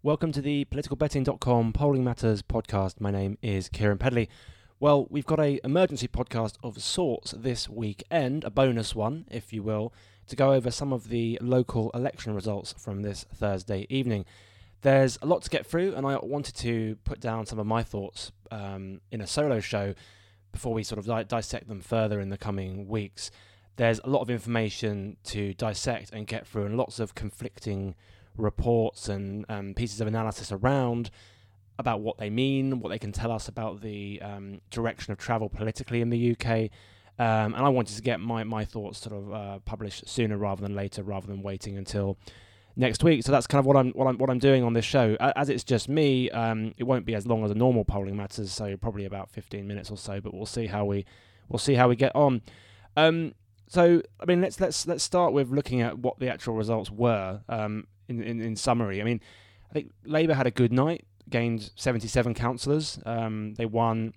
Welcome 0.00 0.30
to 0.30 0.40
the 0.40 0.64
politicalbetting.com 0.66 1.72
polling 1.72 2.04
matters 2.04 2.40
podcast. 2.40 3.00
My 3.00 3.10
name 3.10 3.36
is 3.42 3.68
Keiran 3.68 3.98
Pedley. 3.98 4.28
Well, 4.78 5.08
we've 5.10 5.26
got 5.26 5.40
a 5.40 5.58
emergency 5.64 6.06
podcast 6.06 6.54
of 6.62 6.80
sorts 6.80 7.32
this 7.32 7.68
weekend, 7.68 8.44
a 8.44 8.50
bonus 8.50 8.94
one, 8.94 9.24
if 9.28 9.52
you 9.52 9.64
will, 9.64 9.92
to 10.28 10.36
go 10.36 10.52
over 10.52 10.70
some 10.70 10.92
of 10.92 11.08
the 11.08 11.36
local 11.42 11.90
election 11.94 12.32
results 12.32 12.76
from 12.78 13.02
this 13.02 13.26
Thursday 13.34 13.88
evening. 13.90 14.24
There's 14.82 15.18
a 15.20 15.26
lot 15.26 15.42
to 15.42 15.50
get 15.50 15.66
through, 15.66 15.96
and 15.96 16.06
I 16.06 16.16
wanted 16.22 16.54
to 16.58 16.96
put 17.02 17.18
down 17.18 17.46
some 17.46 17.58
of 17.58 17.66
my 17.66 17.82
thoughts 17.82 18.30
um, 18.52 19.00
in 19.10 19.20
a 19.20 19.26
solo 19.26 19.58
show 19.58 19.94
before 20.52 20.74
we 20.74 20.84
sort 20.84 21.00
of 21.00 21.06
di- 21.06 21.24
dissect 21.24 21.66
them 21.66 21.80
further 21.80 22.20
in 22.20 22.28
the 22.28 22.38
coming 22.38 22.86
weeks. 22.86 23.32
There's 23.74 23.98
a 24.04 24.08
lot 24.08 24.20
of 24.20 24.30
information 24.30 25.16
to 25.24 25.54
dissect 25.54 26.12
and 26.12 26.24
get 26.24 26.46
through, 26.46 26.66
and 26.66 26.76
lots 26.76 27.00
of 27.00 27.16
conflicting 27.16 27.96
reports 28.38 29.08
and 29.08 29.44
um, 29.48 29.74
pieces 29.74 30.00
of 30.00 30.06
analysis 30.06 30.52
around 30.52 31.10
about 31.78 32.00
what 32.00 32.18
they 32.18 32.30
mean, 32.30 32.80
what 32.80 32.88
they 32.88 32.98
can 32.98 33.12
tell 33.12 33.30
us 33.30 33.48
about 33.48 33.80
the 33.80 34.20
um, 34.22 34.60
direction 34.70 35.12
of 35.12 35.18
travel 35.18 35.48
politically 35.48 36.00
in 36.00 36.10
the 36.10 36.32
UK. 36.32 36.70
Um, 37.20 37.54
and 37.54 37.56
I 37.56 37.68
wanted 37.68 37.96
to 37.96 38.02
get 38.02 38.20
my, 38.20 38.44
my 38.44 38.64
thoughts 38.64 38.98
sort 38.98 39.16
of 39.16 39.32
uh, 39.32 39.58
published 39.60 40.08
sooner 40.08 40.36
rather 40.36 40.62
than 40.62 40.74
later, 40.74 41.02
rather 41.02 41.26
than 41.26 41.42
waiting 41.42 41.76
until 41.76 42.16
next 42.76 43.02
week. 43.04 43.24
So 43.24 43.32
that's 43.32 43.46
kind 43.46 43.58
of 43.58 43.66
what 43.66 43.76
I'm 43.76 43.90
what 43.90 44.06
I'm 44.06 44.16
what 44.18 44.30
I'm 44.30 44.38
doing 44.38 44.62
on 44.62 44.72
this 44.72 44.84
show. 44.84 45.16
As 45.20 45.48
it's 45.48 45.64
just 45.64 45.88
me, 45.88 46.30
um, 46.30 46.74
it 46.78 46.84
won't 46.84 47.04
be 47.04 47.14
as 47.14 47.26
long 47.26 47.44
as 47.44 47.50
a 47.50 47.54
normal 47.54 47.84
polling 47.84 48.16
matters, 48.16 48.52
so 48.52 48.76
probably 48.76 49.04
about 49.04 49.30
15 49.30 49.66
minutes 49.66 49.90
or 49.90 49.96
so. 49.96 50.20
But 50.20 50.32
we'll 50.32 50.46
see 50.46 50.66
how 50.66 50.84
we 50.84 51.04
we'll 51.48 51.58
see 51.58 51.74
how 51.74 51.88
we 51.88 51.96
get 51.96 52.14
on. 52.14 52.40
Um, 52.96 53.34
so 53.66 54.00
I 54.20 54.24
mean, 54.24 54.40
let's 54.40 54.60
let's 54.60 54.86
let's 54.86 55.04
start 55.04 55.32
with 55.32 55.50
looking 55.50 55.82
at 55.82 55.98
what 55.98 56.18
the 56.20 56.30
actual 56.30 56.54
results 56.54 56.90
were. 56.90 57.40
Um, 57.48 57.86
in, 58.08 58.22
in, 58.22 58.40
in 58.40 58.56
summary. 58.56 59.00
I 59.00 59.04
mean, 59.04 59.20
I 59.70 59.72
think 59.72 59.92
Labour 60.04 60.34
had 60.34 60.46
a 60.46 60.50
good 60.50 60.72
night, 60.72 61.04
gained 61.28 61.70
77 61.76 62.34
councillors. 62.34 62.98
Um, 63.04 63.54
they 63.54 63.66
won 63.66 64.14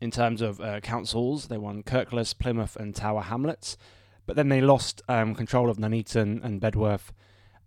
in 0.00 0.10
terms 0.10 0.42
of 0.42 0.60
uh, 0.60 0.80
councils, 0.80 1.46
they 1.46 1.58
won 1.58 1.84
Kirklees, 1.84 2.36
Plymouth, 2.36 2.74
and 2.74 2.92
Tower 2.92 3.22
Hamlets. 3.22 3.76
But 4.26 4.34
then 4.34 4.48
they 4.48 4.60
lost 4.60 5.00
um, 5.08 5.34
control 5.34 5.70
of 5.70 5.78
Nuneaton 5.78 6.40
and 6.42 6.60
Bedworth 6.60 7.12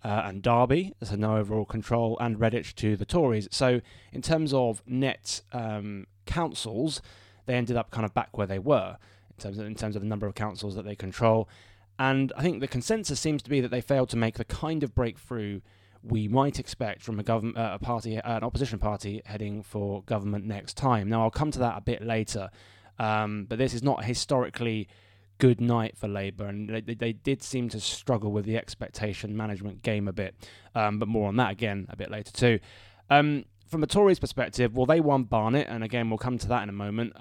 uh, 0.03 0.23
and 0.25 0.42
Derby, 0.42 0.94
so 1.02 1.16
no 1.16 1.38
overall 1.38 1.64
control, 1.64 2.17
and 2.19 2.38
Redditch 2.38 2.75
to 2.75 2.97
the 2.97 3.06
Tories. 3.06 3.47
So, 3.52 3.81
in 4.12 4.22
terms 4.22 4.53
of 4.53 4.84
net 4.86 5.42
um, 5.53 6.08
councils, 6.25 7.02
they 7.45 7.56
ended 7.56 7.78
up 7.78 7.90
kind 7.90 8.06
of 8.06 8.14
back 8.14 8.38
where 8.38 8.47
they 8.47 8.59
were 8.59 8.97
in 9.30 9.42
terms 9.42 9.58
of, 9.58 9.66
in 9.66 9.75
terms 9.75 9.95
of 9.95 10.02
the 10.02 10.08
number 10.08 10.28
of 10.28 10.36
councils 10.36 10.75
that 10.75 10.86
they 10.86 10.95
control. 10.95 11.47
And 11.97 12.33
I 12.35 12.41
think 12.41 12.59
the 12.59 12.67
consensus 12.67 13.19
seems 13.19 13.41
to 13.43 13.49
be 13.49 13.61
that 13.61 13.71
they 13.71 13.81
failed 13.81 14.09
to 14.09 14.17
make 14.17 14.35
the 14.35 14.45
kind 14.45 14.83
of 14.83 14.93
breakthrough 14.93 15.61
we 16.03 16.27
might 16.27 16.59
expect 16.59 17.01
from 17.01 17.19
a 17.19 17.23
government, 17.23 17.57
uh, 17.57 17.71
a 17.73 17.79
party, 17.79 18.19
uh, 18.19 18.38
an 18.38 18.43
opposition 18.43 18.77
party 18.79 19.21
heading 19.25 19.63
for 19.63 20.03
government 20.03 20.45
next 20.45 20.77
time. 20.77 21.09
Now, 21.09 21.23
I'll 21.23 21.31
come 21.31 21.51
to 21.51 21.59
that 21.59 21.77
a 21.77 21.81
bit 21.81 22.05
later, 22.05 22.49
um, 22.99 23.45
but 23.49 23.57
this 23.57 23.73
is 23.73 23.81
not 23.81 24.01
a 24.01 24.05
historically 24.05 24.88
good 25.38 25.59
night 25.59 25.97
for 25.97 26.07
Labour, 26.07 26.45
and 26.45 26.69
they, 26.69 26.93
they, 26.93 27.11
did 27.11 27.43
seem 27.43 27.67
to 27.69 27.79
struggle 27.79 28.31
with 28.31 28.45
the 28.45 28.55
expectation 28.55 29.35
management 29.35 29.81
game 29.81 30.07
a 30.07 30.13
bit. 30.13 30.35
Um, 30.75 30.99
but 30.99 31.07
more 31.07 31.27
on 31.27 31.35
that 31.38 31.51
again 31.51 31.88
a 31.89 31.95
bit 31.95 32.09
later 32.09 32.31
too. 32.31 32.59
Um, 33.09 33.45
from 33.67 33.83
a 33.83 33.88
Tories 33.88 34.19
perspective, 34.19 34.77
well, 34.77 34.85
they 34.85 35.01
won 35.01 35.23
Barnet, 35.23 35.67
and 35.69 35.83
again 35.83 36.09
we'll 36.09 36.19
come 36.19 36.38
to 36.38 36.47
that 36.47 36.63
in 36.63 36.69
a 36.69 36.73
moment. 36.73 37.13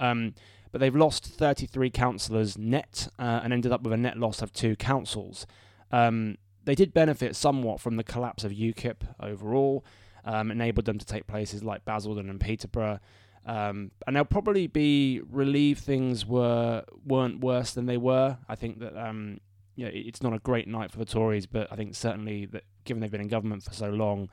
But 0.74 0.80
they've 0.80 0.96
lost 0.96 1.24
33 1.24 1.88
councillors 1.90 2.58
net 2.58 3.06
uh, 3.16 3.42
and 3.44 3.52
ended 3.52 3.70
up 3.70 3.82
with 3.82 3.92
a 3.92 3.96
net 3.96 4.18
loss 4.18 4.42
of 4.42 4.52
two 4.52 4.74
councils. 4.74 5.46
Um, 5.92 6.36
they 6.64 6.74
did 6.74 6.92
benefit 6.92 7.36
somewhat 7.36 7.80
from 7.80 7.94
the 7.94 8.02
collapse 8.02 8.42
of 8.42 8.50
UKIP 8.50 9.02
overall, 9.20 9.84
um, 10.24 10.50
enabled 10.50 10.86
them 10.86 10.98
to 10.98 11.06
take 11.06 11.28
places 11.28 11.62
like 11.62 11.84
Basildon 11.84 12.28
and 12.28 12.40
Peterborough. 12.40 12.98
Um, 13.46 13.92
and 14.04 14.16
they'll 14.16 14.24
probably 14.24 14.66
be 14.66 15.20
relieved 15.30 15.84
things 15.84 16.26
were 16.26 16.82
weren't 17.06 17.38
worse 17.38 17.70
than 17.70 17.86
they 17.86 17.96
were. 17.96 18.38
I 18.48 18.56
think 18.56 18.80
that 18.80 18.96
um, 18.96 19.38
you 19.76 19.84
know, 19.84 19.92
it's 19.94 20.24
not 20.24 20.32
a 20.32 20.40
great 20.40 20.66
night 20.66 20.90
for 20.90 20.98
the 20.98 21.04
Tories, 21.04 21.46
but 21.46 21.70
I 21.70 21.76
think 21.76 21.94
certainly 21.94 22.46
that 22.46 22.64
given 22.82 23.00
they've 23.00 23.12
been 23.12 23.20
in 23.20 23.28
government 23.28 23.62
for 23.62 23.74
so 23.74 23.90
long, 23.90 24.28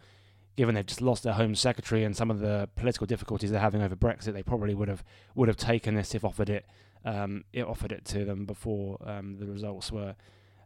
given 0.56 0.76
they've 0.76 0.86
just 0.86 1.02
lost 1.02 1.24
their 1.24 1.34
Home 1.34 1.56
Secretary 1.56 2.04
and 2.04 2.16
some 2.16 2.30
of 2.30 2.40
the 2.40 2.70
political 2.76 3.08
difficulties 3.08 3.52
they're 3.52 3.60
having 3.60 3.82
over 3.82 3.96
Brexit, 3.96 4.34
they 4.34 4.44
probably 4.44 4.74
would 4.74 4.88
have 4.88 5.04
would 5.36 5.48
have 5.48 5.58
taken 5.58 5.96
this 5.96 6.14
if 6.14 6.24
offered 6.24 6.50
it. 6.50 6.66
Um, 7.04 7.46
it 7.52 7.66
offered 7.66 7.92
it 7.92 8.06
to 8.06 8.26
them 8.26 8.46
before 8.46 8.98
um, 9.06 9.38
the 9.40 9.48
results 9.48 9.92
were 9.92 10.16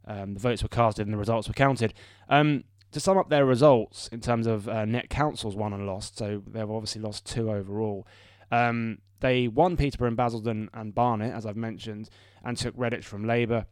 um, 0.08 0.34
the 0.34 0.40
votes 0.40 0.62
were 0.64 0.70
casted 0.70 1.08
and 1.08 1.14
the 1.14 1.18
results 1.18 1.48
were 1.48 1.54
counted. 1.54 1.94
Um, 2.30 2.66
to 2.92 3.00
sum 3.00 3.18
up 3.18 3.30
their 3.30 3.46
results 3.46 4.08
in 4.10 4.22
terms 4.22 4.48
of 4.48 4.70
uh, 4.70 4.86
net 4.86 5.10
councils 5.10 5.56
won 5.56 5.74
and 5.74 5.86
lost, 5.86 6.18
so 6.18 6.42
they've 6.48 6.70
obviously 6.70 7.02
lost 7.02 7.26
two 7.26 7.52
overall. 7.52 8.08
Um, 8.52 9.00
they 9.20 9.48
won 9.48 9.76
Peterborough 9.76 10.10
and 10.10 10.18
Basildon 10.18 10.70
and 10.74 10.94
Barnet, 10.96 11.34
as 11.34 11.46
I've 11.46 11.58
mentioned, 11.58 12.10
and 12.44 12.58
took 12.58 12.76
Redditch 12.78 13.04
from 13.04 13.26
Labour. 13.26 13.66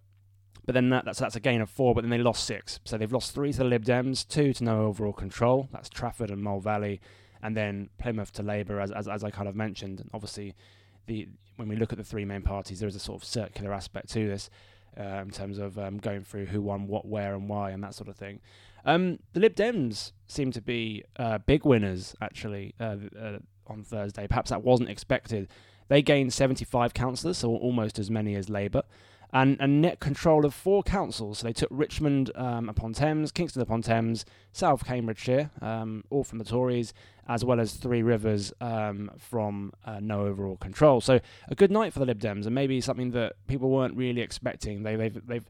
But 0.65 0.73
then 0.73 0.89
that, 0.89 1.05
that's 1.05 1.19
that's 1.19 1.35
a 1.35 1.39
gain 1.39 1.61
of 1.61 1.69
four. 1.69 1.93
But 1.93 2.01
then 2.01 2.09
they 2.09 2.17
lost 2.17 2.45
six, 2.45 2.79
so 2.85 2.97
they've 2.97 3.11
lost 3.11 3.33
three 3.33 3.51
to 3.51 3.59
the 3.59 3.63
Lib 3.65 3.83
Dems, 3.83 4.27
two 4.27 4.53
to 4.53 4.63
no 4.63 4.85
overall 4.85 5.13
control. 5.13 5.67
That's 5.71 5.89
Trafford 5.89 6.31
and 6.31 6.41
Mole 6.41 6.61
Valley, 6.61 7.01
and 7.41 7.55
then 7.55 7.89
Plymouth 7.97 8.31
to 8.33 8.43
Labour, 8.43 8.79
as 8.79 8.91
as, 8.91 9.07
as 9.07 9.23
I 9.23 9.29
kind 9.29 9.49
of 9.49 9.55
mentioned. 9.55 9.99
And 9.99 10.09
obviously, 10.13 10.55
the 11.07 11.27
when 11.57 11.67
we 11.67 11.75
look 11.75 11.91
at 11.91 11.97
the 11.97 12.03
three 12.03 12.25
main 12.25 12.41
parties, 12.41 12.79
there 12.79 12.87
is 12.87 12.95
a 12.95 12.99
sort 12.99 13.21
of 13.21 13.27
circular 13.27 13.73
aspect 13.73 14.09
to 14.11 14.27
this. 14.27 14.49
Uh, 14.95 15.23
in 15.23 15.31
terms 15.31 15.57
of 15.57 15.79
um, 15.79 15.97
going 15.97 16.23
through 16.23 16.45
who 16.45 16.61
won 16.61 16.85
what, 16.85 17.03
where, 17.03 17.33
and 17.33 17.49
why, 17.49 17.71
and 17.71 17.83
that 17.83 17.95
sort 17.95 18.07
of 18.07 18.15
thing. 18.15 18.39
Um, 18.85 19.17
the 19.33 19.39
Lib 19.39 19.55
Dems 19.55 20.11
seem 20.27 20.51
to 20.51 20.61
be 20.61 21.03
uh, 21.17 21.39
big 21.39 21.65
winners, 21.65 22.15
actually, 22.21 22.75
uh, 22.79 22.97
uh 23.19 23.39
on 23.65 23.83
Thursday. 23.83 24.27
Perhaps 24.27 24.51
that 24.51 24.63
wasn't 24.63 24.89
expected. 24.89 25.47
They 25.87 26.03
gained 26.03 26.31
75 26.31 26.93
councillors, 26.93 27.39
so 27.39 27.55
almost 27.55 27.97
as 27.97 28.11
many 28.11 28.35
as 28.35 28.49
Labour 28.49 28.83
and, 29.33 29.57
and 29.59 29.81
net 29.81 29.99
control 29.99 30.45
of 30.45 30.53
four 30.53 30.83
councils. 30.83 31.39
So 31.39 31.47
they 31.47 31.53
took 31.53 31.69
Richmond 31.71 32.31
um, 32.35 32.69
upon 32.69 32.93
Thames, 32.93 33.31
Kingston 33.31 33.63
upon 33.63 33.81
Thames, 33.81 34.25
South 34.51 34.85
Cambridgeshire, 34.85 35.49
um, 35.61 36.03
all 36.11 36.23
from 36.23 36.37
the 36.37 36.45
Tories, 36.45 36.93
as 37.27 37.43
well 37.43 37.59
as 37.59 37.73
Three 37.73 38.03
Rivers 38.03 38.53
um, 38.61 39.09
from 39.17 39.73
uh, 39.85 39.99
no 39.99 40.27
overall 40.27 40.57
control. 40.57 41.01
So 41.01 41.19
a 41.49 41.55
good 41.55 41.71
night 41.71 41.93
for 41.93 41.99
the 41.99 42.05
Lib 42.05 42.19
Dems, 42.19 42.45
and 42.45 42.53
maybe 42.53 42.79
something 42.79 43.11
that 43.11 43.33
people 43.47 43.69
weren't 43.69 43.97
really 43.97 44.21
expecting. 44.21 44.83
They, 44.83 44.95
they've 44.95 45.25
they've 45.25 45.49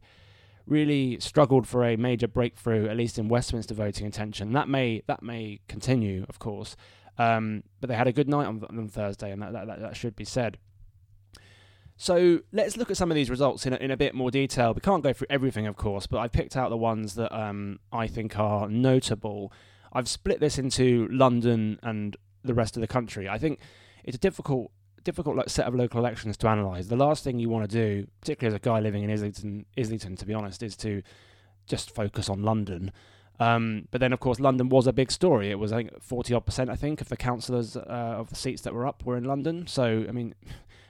really 0.66 1.20
struggled 1.20 1.68
for 1.68 1.84
a 1.84 1.98
major 1.98 2.28
breakthrough, 2.28 2.88
at 2.88 2.96
least 2.96 3.20
in 3.20 3.28
Westminster 3.28 3.74
voting 3.74 4.06
intention. 4.06 4.54
That 4.54 4.70
may 4.70 5.04
that 5.08 5.22
may 5.22 5.60
continue, 5.68 6.26
of 6.30 6.40
course. 6.40 6.78
Um, 7.18 7.64
but 7.80 7.90
they 7.90 7.96
had 7.96 8.08
a 8.08 8.14
good 8.14 8.30
night 8.30 8.48
on, 8.48 8.64
on 8.64 8.88
Thursday, 8.88 9.32
and 9.32 9.42
that, 9.42 9.54
that, 9.54 9.80
that 9.82 9.96
should 9.96 10.16
be 10.16 10.26
said. 10.26 10.58
So 11.98 12.40
let's 12.52 12.76
look 12.76 12.90
at 12.92 12.98
some 12.98 13.12
of 13.12 13.16
these 13.16 13.30
results 13.30 13.66
in 13.66 13.74
a, 13.74 13.78
in 13.78 13.92
a 13.92 13.98
bit 13.98 14.16
more 14.16 14.32
detail. 14.32 14.74
We 14.74 14.82
can't 14.82 15.04
go 15.04 15.14
through 15.14 15.28
everything, 15.30 15.68
of 15.68 15.76
course, 15.76 16.08
but 16.08 16.20
I've 16.20 16.32
picked 16.32 16.58
out 16.58 16.70
the 16.70 16.78
ones 16.78 17.16
that 17.16 17.34
um, 17.36 17.80
I 17.92 18.08
think 18.08 18.38
are 18.40 18.68
notable. 18.68 19.54
I've 19.94 20.08
split 20.08 20.40
this 20.40 20.58
into 20.58 21.08
London 21.12 21.80
and 21.84 22.18
the 22.44 22.54
rest 22.54 22.76
of 22.76 22.82
the 22.82 22.88
country. 22.88 23.30
I 23.30 23.38
think 23.38 23.60
it's 24.04 24.18
a 24.18 24.20
difficult 24.20 24.72
difficult 25.04 25.50
set 25.50 25.68
of 25.68 25.76
local 25.76 26.00
elections 26.00 26.38
to 26.38 26.48
analyse. 26.48 26.88
The 26.88 26.96
last 26.96 27.24
thing 27.26 27.38
you 27.38 27.50
want 27.50 27.70
to 27.70 27.76
do, 27.76 28.08
particularly 28.22 28.56
as 28.56 28.58
a 28.58 28.64
guy 28.64 28.80
living 28.80 29.04
in 29.04 29.12
Islington, 29.12 29.66
Islington, 29.78 30.16
to 30.16 30.26
be 30.26 30.34
honest, 30.34 30.64
is 30.64 30.78
to 30.78 31.02
just 31.68 31.94
focus 31.94 32.30
on 32.30 32.42
London. 32.42 32.92
Um, 33.40 33.88
but 33.92 34.00
then, 34.00 34.14
of 34.14 34.20
course, 34.20 34.40
London 34.40 34.70
was 34.70 34.88
a 34.88 34.94
big 34.94 35.12
story. 35.12 35.50
It 35.50 35.60
was, 35.60 35.72
I 35.72 35.78
think, 35.78 36.02
40 36.02 36.34
odd 36.34 36.46
percent, 36.46 36.70
I 36.70 36.76
think, 36.76 37.02
of 37.02 37.10
the 37.10 37.18
councillors 37.18 37.76
uh, 37.76 37.82
of 38.18 38.30
the 38.30 38.36
seats 38.36 38.62
that 38.62 38.74
were 38.74 38.88
up 38.88 39.06
were 39.06 39.18
in 39.18 39.26
London. 39.26 39.68
So, 39.68 40.06
I 40.08 40.12
mean, 40.12 40.36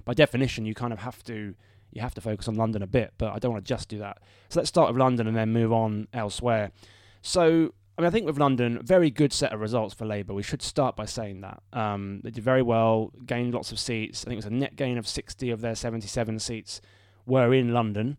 by 0.06 0.14
definition, 0.14 0.66
you 0.66 0.74
kind 0.74 0.94
of 0.94 1.00
have 1.00 1.24
to 1.24 1.56
you 1.92 2.02
have 2.02 2.16
to 2.16 2.22
focus 2.22 2.48
on 2.48 2.56
London 2.56 2.82
a 2.82 2.88
bit, 2.88 3.14
but 3.20 3.34
I 3.34 3.40
don't 3.40 3.52
want 3.52 3.64
to 3.64 3.70
just 3.70 3.88
do 3.88 4.00
that. 4.00 4.18
So 4.50 4.60
let's 4.60 4.70
start 4.70 4.90
with 4.90 5.00
London 5.00 5.28
and 5.28 5.38
then 5.38 5.54
move 5.54 5.72
on 5.72 6.08
elsewhere. 6.12 6.72
So 7.22 7.74
I 7.98 8.02
mean, 8.02 8.08
I 8.08 8.10
think 8.10 8.26
with 8.26 8.40
London, 8.40 8.80
very 8.82 9.12
good 9.12 9.32
set 9.32 9.54
of 9.54 9.60
results 9.60 9.94
for 9.94 10.06
Labour. 10.06 10.34
We 10.34 10.42
should 10.42 10.64
start 10.64 10.96
by 10.96 11.06
saying 11.06 11.42
that 11.42 11.62
um, 11.72 12.22
they 12.24 12.32
did 12.32 12.44
very 12.44 12.64
well, 12.64 13.12
gained 13.26 13.54
lots 13.54 13.72
of 13.72 13.78
seats. 13.78 14.24
I 14.24 14.30
think 14.30 14.34
it 14.34 14.38
was 14.38 14.46
a 14.46 14.50
net 14.50 14.76
gain 14.76 14.98
of 14.98 15.08
60 15.08 15.52
of 15.52 15.62
their 15.62 15.76
77 15.76 16.40
seats 16.40 16.82
were 17.28 17.54
in 17.54 17.72
London. 17.72 18.18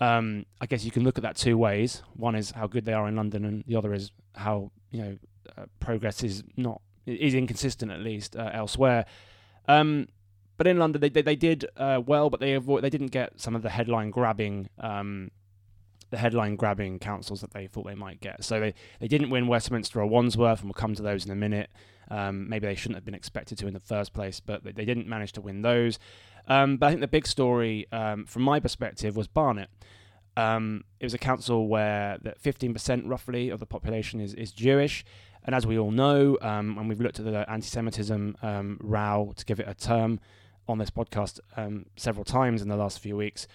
Um, 0.00 0.46
I 0.60 0.66
guess 0.66 0.84
you 0.84 0.90
can 0.90 1.04
look 1.04 1.18
at 1.18 1.22
that 1.22 1.36
two 1.36 1.58
ways. 1.58 2.02
One 2.16 2.34
is 2.34 2.52
how 2.52 2.66
good 2.66 2.86
they 2.86 2.94
are 2.94 3.06
in 3.06 3.14
London, 3.14 3.44
and 3.44 3.64
the 3.66 3.76
other 3.76 3.92
is 3.92 4.10
how 4.34 4.72
you 4.90 5.02
know 5.02 5.18
uh, 5.56 5.66
progress 5.78 6.24
is 6.24 6.42
not 6.56 6.80
is 7.06 7.34
inconsistent 7.34 7.92
at 7.92 8.00
least 8.00 8.34
uh, 8.34 8.50
elsewhere. 8.52 9.04
Um, 9.68 10.08
but 10.56 10.66
in 10.66 10.78
London, 10.78 11.00
they 11.00 11.08
they, 11.08 11.22
they 11.22 11.36
did 11.36 11.66
uh, 11.76 12.00
well, 12.04 12.30
but 12.30 12.40
they 12.40 12.54
avoid, 12.54 12.82
they 12.82 12.90
didn't 12.90 13.08
get 13.08 13.40
some 13.40 13.54
of 13.54 13.62
the 13.62 13.70
headline 13.70 14.10
grabbing 14.10 14.68
um, 14.78 15.30
the 16.12 16.18
headline 16.18 16.56
grabbing 16.56 16.98
councils 16.98 17.40
that 17.40 17.52
they 17.52 17.66
thought 17.66 17.86
they 17.86 17.94
might 17.94 18.20
get. 18.20 18.44
So 18.44 18.60
they, 18.60 18.74
they 19.00 19.08
didn't 19.08 19.30
win 19.30 19.48
Westminster 19.48 20.00
or 20.00 20.06
Wandsworth, 20.06 20.60
and 20.60 20.68
we'll 20.68 20.74
come 20.74 20.94
to 20.94 21.02
those 21.02 21.24
in 21.24 21.32
a 21.32 21.34
minute. 21.34 21.70
Um, 22.10 22.48
maybe 22.48 22.66
they 22.66 22.74
shouldn't 22.74 22.96
have 22.96 23.04
been 23.04 23.14
expected 23.14 23.56
to 23.58 23.66
in 23.66 23.72
the 23.72 23.80
first 23.80 24.12
place, 24.12 24.38
but 24.38 24.62
they, 24.62 24.72
they 24.72 24.84
didn't 24.84 25.08
manage 25.08 25.32
to 25.32 25.40
win 25.40 25.62
those. 25.62 25.98
Um, 26.46 26.76
but 26.76 26.86
I 26.86 26.90
think 26.90 27.00
the 27.00 27.08
big 27.08 27.26
story 27.26 27.86
um, 27.90 28.26
from 28.26 28.42
my 28.42 28.60
perspective 28.60 29.16
was 29.16 29.26
Barnet. 29.26 29.70
Um, 30.36 30.84
it 31.00 31.06
was 31.06 31.14
a 31.14 31.18
council 31.18 31.68
where 31.68 32.18
that 32.22 32.42
15% 32.42 33.02
roughly 33.06 33.48
of 33.48 33.58
the 33.58 33.66
population 33.66 34.20
is, 34.20 34.34
is 34.34 34.52
Jewish. 34.52 35.04
And 35.44 35.54
as 35.54 35.66
we 35.66 35.78
all 35.78 35.90
know, 35.90 36.38
um, 36.40 36.76
and 36.78 36.88
we've 36.88 37.00
looked 37.00 37.18
at 37.18 37.24
the 37.24 37.50
anti 37.50 37.66
Semitism 37.66 38.36
um, 38.42 38.78
row, 38.80 39.32
to 39.36 39.44
give 39.44 39.58
it 39.58 39.68
a 39.68 39.74
term, 39.74 40.20
on 40.68 40.78
this 40.78 40.90
podcast 40.90 41.40
um, 41.56 41.86
several 41.96 42.24
times 42.24 42.62
in 42.62 42.68
the 42.68 42.76
last 42.76 42.98
few 43.00 43.16
weeks, 43.16 43.46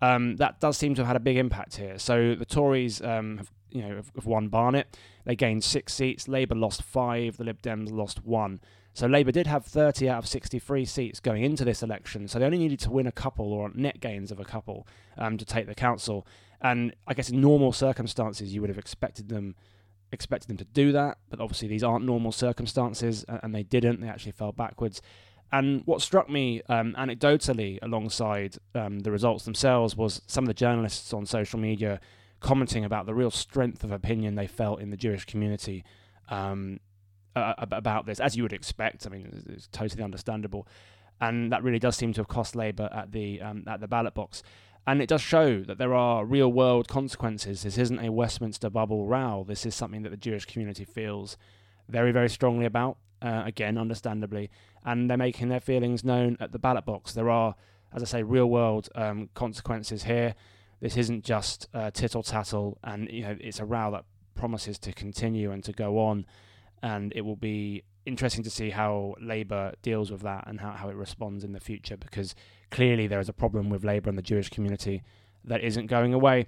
um, 0.00 0.36
that 0.36 0.60
does 0.60 0.76
seem 0.76 0.94
to 0.96 1.02
have 1.02 1.06
had 1.06 1.16
a 1.16 1.20
big 1.20 1.36
impact 1.36 1.76
here. 1.76 1.98
So 1.98 2.34
the 2.34 2.44
Tories 2.44 3.00
um, 3.02 3.38
have, 3.38 3.52
you 3.70 3.82
know, 3.82 3.96
have, 3.96 4.26
won 4.26 4.48
Barnet. 4.48 4.96
They 5.24 5.36
gained 5.36 5.62
six 5.62 5.94
seats. 5.94 6.26
Labour 6.26 6.56
lost 6.56 6.82
five. 6.82 7.36
The 7.36 7.44
Lib 7.44 7.62
Dems 7.62 7.90
lost 7.92 8.24
one. 8.24 8.60
So 8.94 9.06
Labour 9.06 9.32
did 9.32 9.46
have 9.46 9.64
30 9.64 10.08
out 10.08 10.18
of 10.18 10.28
63 10.28 10.84
seats 10.84 11.20
going 11.20 11.44
into 11.44 11.64
this 11.64 11.82
election. 11.82 12.28
So 12.28 12.38
they 12.38 12.44
only 12.44 12.58
needed 12.58 12.80
to 12.80 12.90
win 12.90 13.06
a 13.06 13.12
couple 13.12 13.52
or 13.52 13.70
net 13.74 14.00
gains 14.00 14.30
of 14.30 14.40
a 14.40 14.44
couple 14.44 14.86
um, 15.16 15.38
to 15.38 15.44
take 15.44 15.66
the 15.66 15.74
council. 15.74 16.26
And 16.60 16.94
I 17.06 17.14
guess 17.14 17.30
in 17.30 17.40
normal 17.40 17.72
circumstances, 17.72 18.52
you 18.52 18.60
would 18.60 18.70
have 18.70 18.78
expected 18.78 19.28
them 19.28 19.54
expected 20.12 20.48
them 20.48 20.58
to 20.58 20.64
do 20.64 20.92
that. 20.92 21.18
But 21.30 21.40
obviously, 21.40 21.68
these 21.68 21.82
aren't 21.82 22.04
normal 22.04 22.32
circumstances, 22.32 23.24
and 23.28 23.54
they 23.54 23.62
didn't. 23.62 24.00
They 24.00 24.08
actually 24.08 24.32
fell 24.32 24.52
backwards. 24.52 25.00
And 25.52 25.82
what 25.84 26.00
struck 26.00 26.30
me 26.30 26.62
um, 26.68 26.94
anecdotally 26.98 27.78
alongside 27.82 28.56
um, 28.74 29.00
the 29.00 29.10
results 29.10 29.44
themselves 29.44 29.94
was 29.94 30.22
some 30.26 30.44
of 30.44 30.48
the 30.48 30.54
journalists 30.54 31.12
on 31.12 31.26
social 31.26 31.58
media 31.58 32.00
commenting 32.40 32.84
about 32.84 33.06
the 33.06 33.14
real 33.14 33.30
strength 33.30 33.84
of 33.84 33.92
opinion 33.92 34.34
they 34.34 34.46
felt 34.46 34.80
in 34.80 34.90
the 34.90 34.96
Jewish 34.96 35.26
community 35.26 35.84
um, 36.30 36.80
uh, 37.36 37.54
about 37.58 38.06
this, 38.06 38.18
as 38.18 38.34
you 38.34 38.42
would 38.42 38.52
expect. 38.52 39.06
I 39.06 39.10
mean, 39.10 39.44
it's, 39.48 39.68
totally 39.68 40.02
understandable, 40.02 40.66
and 41.20 41.52
that 41.52 41.62
really 41.62 41.78
does 41.78 41.96
seem 41.96 42.12
to 42.14 42.20
have 42.20 42.28
cost 42.28 42.56
Labour 42.56 42.88
at 42.92 43.12
the 43.12 43.40
um, 43.40 43.64
at 43.66 43.80
the 43.80 43.88
ballot 43.88 44.14
box. 44.14 44.42
And 44.86 45.00
it 45.00 45.08
does 45.08 45.20
show 45.20 45.60
that 45.62 45.78
there 45.78 45.94
are 45.94 46.24
real 46.24 46.52
world 46.52 46.88
consequences. 46.88 47.62
This 47.62 47.78
isn't 47.78 48.00
a 48.00 48.10
Westminster 48.10 48.68
bubble 48.68 49.06
row. 49.06 49.44
This 49.46 49.64
is 49.64 49.76
something 49.76 50.02
that 50.02 50.10
the 50.10 50.16
Jewish 50.16 50.44
community 50.44 50.84
feels 50.84 51.36
very, 51.88 52.10
very 52.10 52.28
strongly 52.28 52.66
about. 52.66 52.96
Uh, 53.22 53.42
again, 53.46 53.78
understandably, 53.78 54.50
and 54.84 55.08
they're 55.08 55.16
making 55.16 55.48
their 55.48 55.60
feelings 55.60 56.02
known 56.02 56.36
at 56.40 56.52
the 56.52 56.58
ballot 56.58 56.84
box. 56.84 57.12
There 57.12 57.30
are, 57.30 57.54
as 57.94 58.02
I 58.02 58.06
say, 58.06 58.22
real 58.22 58.46
world 58.46 58.88
um, 58.94 59.28
consequences 59.34 60.02
here. 60.02 60.34
This 60.80 60.96
isn't 60.96 61.24
just 61.24 61.68
uh, 61.72 61.92
tittle 61.92 62.24
tattle, 62.24 62.78
and 62.82 63.08
you 63.10 63.22
know 63.22 63.36
it's 63.40 63.60
a 63.60 63.64
row 63.64 63.92
that 63.92 64.04
promises 64.34 64.78
to 64.80 64.92
continue 64.92 65.52
and 65.52 65.62
to 65.62 65.72
go 65.72 65.98
on 65.98 66.26
and 66.82 67.12
it 67.14 67.22
will 67.22 67.36
be 67.36 67.84
interesting 68.04 68.42
to 68.42 68.50
see 68.50 68.70
how 68.70 69.14
Labour 69.20 69.72
deals 69.82 70.10
with 70.10 70.22
that 70.22 70.44
and 70.48 70.60
how, 70.60 70.72
how 70.72 70.88
it 70.88 70.96
responds 70.96 71.44
in 71.44 71.52
the 71.52 71.60
future 71.60 71.96
because 71.96 72.34
clearly 72.70 73.06
there 73.06 73.20
is 73.20 73.28
a 73.28 73.32
problem 73.32 73.70
with 73.70 73.84
Labour 73.84 74.08
and 74.08 74.18
the 74.18 74.22
Jewish 74.22 74.48
community 74.48 75.02
that 75.44 75.62
isn't 75.62 75.86
going 75.86 76.12
away. 76.12 76.46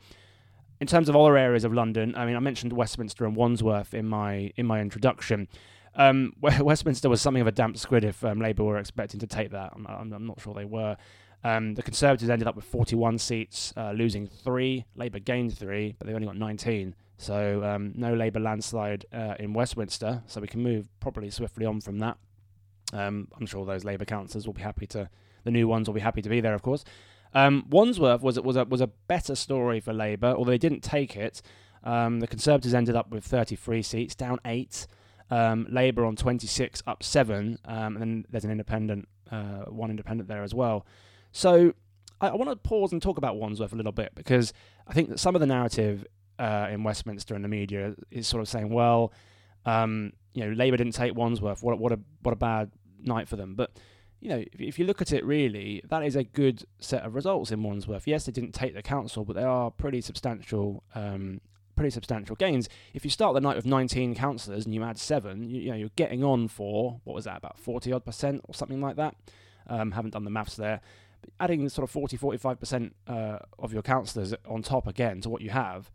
In 0.81 0.89
terms 0.89 1.09
of 1.09 1.15
other 1.15 1.37
areas 1.37 1.63
of 1.65 1.73
London, 1.73 2.15
I 2.17 2.27
mean, 2.27 2.35
I 2.35 2.41
mentioned 2.41 2.73
Westminster 2.73 3.25
and 3.25 3.37
Wandsworth 3.37 3.95
in 3.95 4.07
my 4.07 4.53
in 4.57 4.67
my 4.67 4.81
introduction. 4.81 5.49
Um, 5.97 6.35
Westminster 6.41 7.09
was 7.09 7.21
something 7.21 7.41
of 7.41 7.47
a 7.47 7.53
damp 7.53 7.79
squid 7.79 8.05
if 8.05 8.25
um, 8.25 8.41
Labour 8.41 8.65
were 8.65 8.79
expecting 8.79 9.21
to 9.21 9.27
take 9.27 9.51
that. 9.51 9.73
I'm, 9.75 9.87
I'm, 9.87 10.27
not 10.27 10.41
sure 10.41 10.55
they 10.55 10.65
were. 10.65 10.97
Um, 11.43 11.75
the 11.75 11.83
Conservatives 11.83 12.31
ended 12.31 12.49
up 12.49 12.57
with 12.57 12.65
41 12.65 13.19
seats, 13.19 13.73
uh, 13.77 13.93
losing 13.93 14.27
three. 14.27 14.87
Labour 14.97 15.19
gained 15.19 15.57
three, 15.57 15.95
but 15.99 16.07
they 16.07 16.15
only 16.15 16.27
got 16.27 16.37
19. 16.37 16.95
So 17.19 17.63
um, 17.63 17.93
no 17.95 18.15
Labour 18.15 18.41
landslide 18.41 19.07
uh, 19.13 19.35
in 19.39 19.53
Westminster, 19.53 20.23
so 20.27 20.41
we 20.41 20.49
can 20.49 20.63
move 20.63 20.89
probably 21.01 21.31
swiftly 21.31 21.67
on 21.67 21.81
from 21.81 21.99
that. 21.99 22.17
Um, 22.93 23.29
I'm 23.39 23.47
sure 23.47 23.65
those 23.65 23.85
Labour 23.85 24.05
councillors 24.05 24.47
will 24.47 24.55
be 24.55 24.63
happy 24.63 24.87
to, 24.89 25.09
the 25.45 25.51
new 25.51 25.69
ones 25.69 25.89
will 25.89 25.95
be 25.95 26.01
happy 26.01 26.23
to 26.23 26.29
be 26.29 26.41
there, 26.41 26.55
of 26.55 26.63
course. 26.63 26.85
Um, 27.35 27.67
Wandsworth 27.69 28.23
was 28.23 28.39
was 28.41 28.57
a 28.57 28.65
was 28.65 28.81
a 28.81 28.87
better 28.87 29.35
story 29.35 29.81
for 29.81 29.93
Labour, 29.93 30.35
although 30.37 30.53
they 30.53 30.59
didn't 30.59 30.83
take 30.83 31.17
it. 31.17 31.43
The 31.83 32.27
Conservatives 32.31 32.75
ended 32.75 32.95
up 32.95 33.11
with 33.11 33.25
33 33.25 33.83
seats, 33.83 34.15
down 34.15 34.39
eight. 34.45 34.87
Um, 35.31 35.67
Labour 35.71 36.05
on 36.05 36.17
26, 36.17 36.83
up 36.87 37.03
seven, 37.03 37.59
um, 37.65 37.97
and 37.97 38.01
then 38.01 38.25
there's 38.31 38.45
an 38.45 38.51
independent, 38.51 39.09
uh, 39.31 39.65
one 39.67 39.91
independent 39.91 40.29
there 40.29 40.43
as 40.43 40.55
well. 40.55 40.87
So 41.33 41.73
I, 42.21 42.29
I 42.29 42.35
want 42.35 42.51
to 42.51 42.57
pause 42.57 42.93
and 42.93 43.01
talk 43.01 43.19
about 43.19 43.37
Wandsworth 43.37 43.73
a 43.73 43.77
little 43.77 43.93
bit 43.93 44.13
because 44.15 44.53
I 44.87 44.93
think 44.93 45.09
that 45.09 45.19
some 45.19 45.35
of 45.35 45.41
the 45.41 45.47
narrative 45.47 46.07
uh, 46.39 46.69
in 46.71 46.83
Westminster 46.83 47.35
and 47.35 47.45
the 47.45 47.49
media 47.49 47.95
is 48.11 48.27
sort 48.27 48.41
of 48.41 48.49
saying, 48.49 48.71
well, 48.71 49.13
um, 49.67 50.13
you 50.35 50.45
know, 50.45 50.53
Labour 50.53 50.77
didn't 50.77 50.95
take 50.95 51.15
Wandsworth. 51.15 51.63
What 51.63 51.79
what 51.79 51.93
a 51.93 51.99
what 52.23 52.33
a 52.33 52.37
bad 52.37 52.71
night 53.01 53.29
for 53.29 53.37
them. 53.37 53.55
But 53.55 53.71
you 54.21 54.29
know, 54.29 54.39
if, 54.53 54.61
if 54.61 54.79
you 54.79 54.85
look 54.85 55.01
at 55.01 55.13
it 55.13 55.25
really, 55.25 55.83
that 55.89 56.03
is 56.05 56.17
a 56.17 56.25
good 56.25 56.65
set 56.81 57.03
of 57.03 57.15
results 57.15 57.51
in 57.51 57.63
Wandsworth. 57.63 58.07
Yes, 58.07 58.27
they 58.27 58.33
didn't 58.33 58.53
take 58.53 58.75
the 58.75 58.83
council, 58.83 59.25
but 59.25 59.37
they 59.37 59.45
are 59.45 59.71
pretty 59.71 60.01
substantial. 60.01 60.83
Um, 60.95 61.41
pretty 61.77 61.91
substantial 61.91 62.37
gains. 62.37 62.69
If 62.93 63.05
you 63.05 63.11
start 63.11 63.35
the 63.35 63.41
night 63.41 63.57
with 63.57 63.67
19 63.67 64.15
councillors 64.15 64.65
and 64.65 64.75
you 64.75 64.83
add 64.83 64.99
seven, 64.99 65.49
you, 65.49 65.61
you, 65.61 65.71
know 65.71 65.77
you're 65.77 65.91
getting 65.97 66.25
on 66.25 66.49
for 66.49 67.01
what 67.05 67.15
was 67.15 67.25
that 67.25 67.39
about 67.39 67.59
40 67.59 67.93
odd 67.93 68.05
percent 68.05 68.41
or 68.49 68.55
something 68.55 68.81
like 68.81 68.97
that. 68.97 69.17
Um, 69.67 69.93
haven't 69.93 70.11
done 70.11 70.25
the 70.25 70.31
maths 70.31 70.57
there. 70.57 70.81
But 71.21 71.31
adding 71.41 71.69
sort 71.69 71.85
of 71.85 71.91
40 71.91 72.17
45 72.17 72.61
percent 72.61 72.97
uh, 73.07 73.39
of 73.59 73.73
your 73.73 73.83
councillors 73.83 74.35
on 74.47 74.63
top 74.63 74.87
again 74.87 75.21
to 75.23 75.31
what 75.31 75.43
you 75.43 75.51
have 75.51 75.91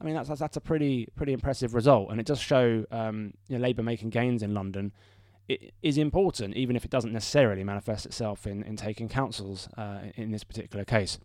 I 0.00 0.04
mean, 0.04 0.14
that's, 0.14 0.28
that's, 0.28 0.40
that's 0.40 0.56
a 0.56 0.60
pretty 0.60 1.08
pretty 1.14 1.32
impressive 1.32 1.74
result, 1.74 2.10
and 2.10 2.18
it 2.18 2.26
does 2.26 2.40
show 2.40 2.84
um, 2.90 3.34
you 3.48 3.58
know, 3.58 3.62
Labour 3.62 3.82
making 3.82 4.10
gains 4.10 4.42
in 4.42 4.54
London. 4.54 4.92
It 5.48 5.74
is 5.82 5.98
important, 5.98 6.56
even 6.56 6.76
if 6.76 6.84
it 6.84 6.90
doesn't 6.90 7.12
necessarily 7.12 7.64
manifest 7.64 8.06
itself 8.06 8.46
in, 8.46 8.62
in 8.62 8.76
taking 8.76 9.08
councils 9.08 9.68
uh, 9.76 9.98
in 10.14 10.30
this 10.30 10.44
particular 10.44 10.84
case. 10.84 11.18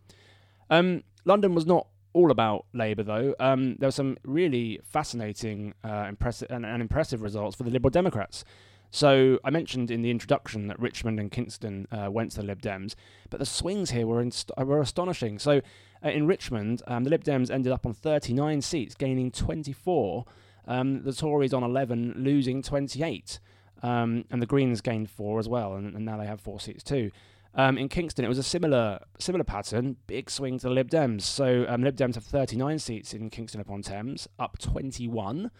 Um, 0.70 1.04
London 1.26 1.54
was 1.54 1.66
not 1.66 1.88
all 2.16 2.32
about 2.32 2.66
Labour, 2.74 3.04
though. 3.04 3.36
Um, 3.40 3.76
there 3.76 3.88
were 3.88 3.92
some 3.92 4.18
really 4.24 4.80
fascinating 4.84 5.74
uh, 5.84 6.06
impressive 6.08 6.50
and, 6.50 6.66
and, 6.66 6.82
impressive 6.82 7.22
results 7.22 7.58
for 7.58 7.64
the 7.64 7.70
Liberal 7.70 7.90
Democrats. 7.90 8.46
So 8.90 9.38
I 9.44 9.50
mentioned 9.50 9.92
in 9.92 10.02
the 10.02 10.10
introduction 10.10 10.68
that 10.68 10.80
Richmond 10.80 11.20
and 11.20 11.30
Kingston 11.30 11.88
uh, 11.92 12.10
went 12.10 12.32
to 12.32 12.38
the 12.38 12.46
Lib 12.46 12.62
Dems, 12.62 12.96
but 13.30 13.40
the 13.40 13.46
swings 13.46 13.92
here 13.92 14.08
were 14.08 14.22
inst- 14.22 14.52
were 14.58 14.80
astonishing. 14.80 15.38
So 15.40 15.60
uh, 16.04 16.10
in 16.10 16.26
Richmond, 16.26 16.82
um, 16.88 17.04
the 17.04 17.10
Lib 17.10 17.26
Dems 17.26 17.52
ended 17.52 17.74
up 17.74 17.86
on 17.86 17.94
39 17.94 18.62
seats, 18.62 18.96
gaining 18.96 19.30
24. 19.30 20.26
Um, 20.68 21.04
the 21.04 21.14
Tories 21.14 21.54
on 21.54 21.64
11, 21.64 22.14
losing 22.16 22.62
28. 22.62 23.40
Um, 23.84 24.24
and 24.32 24.42
the 24.42 24.48
Greens 24.48 24.80
gained 24.80 25.10
four 25.10 25.38
as 25.38 25.50
well, 25.50 25.76
and, 25.76 25.94
and 25.96 26.06
now 26.06 26.18
they 26.18 26.26
have 26.26 26.40
four 26.40 26.62
seats 26.62 26.82
too. 26.82 27.12
Um, 27.58 27.78
in 27.78 27.88
Kingston, 27.88 28.26
it 28.26 28.28
was 28.28 28.38
a 28.38 28.44
similar 28.44 29.00
similar 29.18 29.46
pattern, 29.46 29.96
big 30.08 30.30
swing 30.30 30.60
to 30.60 30.68
the 30.68 30.74
Lib 30.74 30.90
Dems. 30.90 31.22
So 31.22 31.66
um, 31.70 31.84
Lib 31.84 31.96
Dems 31.96 32.16
have 32.16 32.26
39 32.26 32.80
seats 32.80 33.14
in 33.14 33.30
Kingston 33.30 33.62
upon 33.62 33.82
Thames, 33.82 34.28
up 34.38 34.58
21. 34.60 35.52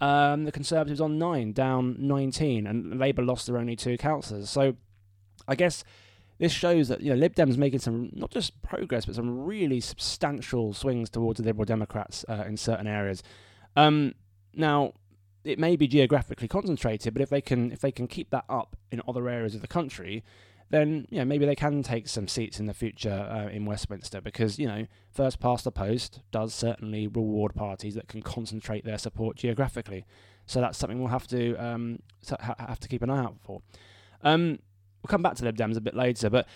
Um, 0.00 0.44
the 0.44 0.52
Conservatives 0.52 1.00
on 1.00 1.18
nine, 1.18 1.52
down 1.52 1.96
19, 1.98 2.66
and 2.66 2.98
Labour 2.98 3.22
lost 3.22 3.46
their 3.46 3.58
only 3.58 3.76
two 3.76 3.98
councillors. 3.98 4.48
So 4.48 4.76
I 5.48 5.56
guess 5.56 5.82
this 6.38 6.52
shows 6.52 6.88
that 6.88 7.00
you 7.02 7.10
know 7.10 7.16
Lib 7.16 7.34
Dems 7.34 7.56
making 7.56 7.80
some 7.80 8.10
not 8.12 8.30
just 8.30 8.62
progress 8.62 9.04
but 9.04 9.16
some 9.16 9.44
really 9.44 9.80
substantial 9.80 10.72
swings 10.72 11.10
towards 11.10 11.38
the 11.38 11.44
Liberal 11.44 11.64
Democrats 11.64 12.24
uh, 12.28 12.44
in 12.46 12.56
certain 12.56 12.86
areas. 12.86 13.24
Um, 13.76 14.14
now, 14.54 14.94
it 15.44 15.58
may 15.58 15.74
be 15.74 15.88
geographically 15.88 16.48
concentrated, 16.48 17.12
but 17.12 17.22
if 17.22 17.28
they 17.28 17.40
can 17.40 17.72
if 17.72 17.80
they 17.80 17.92
can 17.92 18.06
keep 18.06 18.30
that 18.30 18.44
up 18.48 18.76
in 18.92 19.02
other 19.08 19.28
areas 19.28 19.54
of 19.54 19.62
the 19.62 19.68
country, 19.68 20.22
then 20.70 21.06
you 21.10 21.18
know 21.18 21.24
maybe 21.24 21.46
they 21.46 21.56
can 21.56 21.82
take 21.82 22.08
some 22.08 22.28
seats 22.28 22.58
in 22.58 22.66
the 22.66 22.74
future 22.74 23.28
uh, 23.30 23.48
in 23.48 23.66
Westminster 23.66 24.20
because 24.20 24.58
you 24.58 24.66
know 24.66 24.86
first 25.12 25.40
past 25.40 25.64
the 25.64 25.72
post 25.72 26.20
does 26.30 26.54
certainly 26.54 27.06
reward 27.06 27.54
parties 27.54 27.94
that 27.94 28.08
can 28.08 28.22
concentrate 28.22 28.84
their 28.84 28.98
support 28.98 29.36
geographically. 29.36 30.04
So 30.46 30.60
that's 30.60 30.78
something 30.78 30.98
we'll 30.98 31.08
have 31.08 31.26
to 31.28 31.54
um, 31.56 32.00
have 32.58 32.80
to 32.80 32.88
keep 32.88 33.02
an 33.02 33.10
eye 33.10 33.20
out 33.20 33.36
for. 33.40 33.62
Um, 34.22 34.58
we'll 35.02 35.08
come 35.08 35.22
back 35.22 35.34
to 35.36 35.44
Lib 35.44 35.56
Dems 35.56 35.76
a 35.76 35.80
bit 35.80 35.94
later, 35.94 36.30
but 36.30 36.46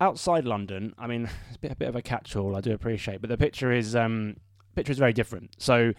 outside 0.00 0.44
London, 0.44 0.94
I 0.98 1.06
mean, 1.06 1.24
it's 1.48 1.56
a 1.56 1.60
bit, 1.60 1.72
a 1.72 1.76
bit 1.76 1.88
of 1.88 1.96
a 1.96 2.02
catch-all. 2.02 2.56
I 2.56 2.60
do 2.60 2.72
appreciate, 2.72 3.20
but 3.20 3.30
the 3.30 3.36
picture 3.36 3.72
is 3.72 3.96
um, 3.96 4.36
picture 4.74 4.92
is 4.92 4.98
very 4.98 5.12
different. 5.12 5.54
So 5.58 5.92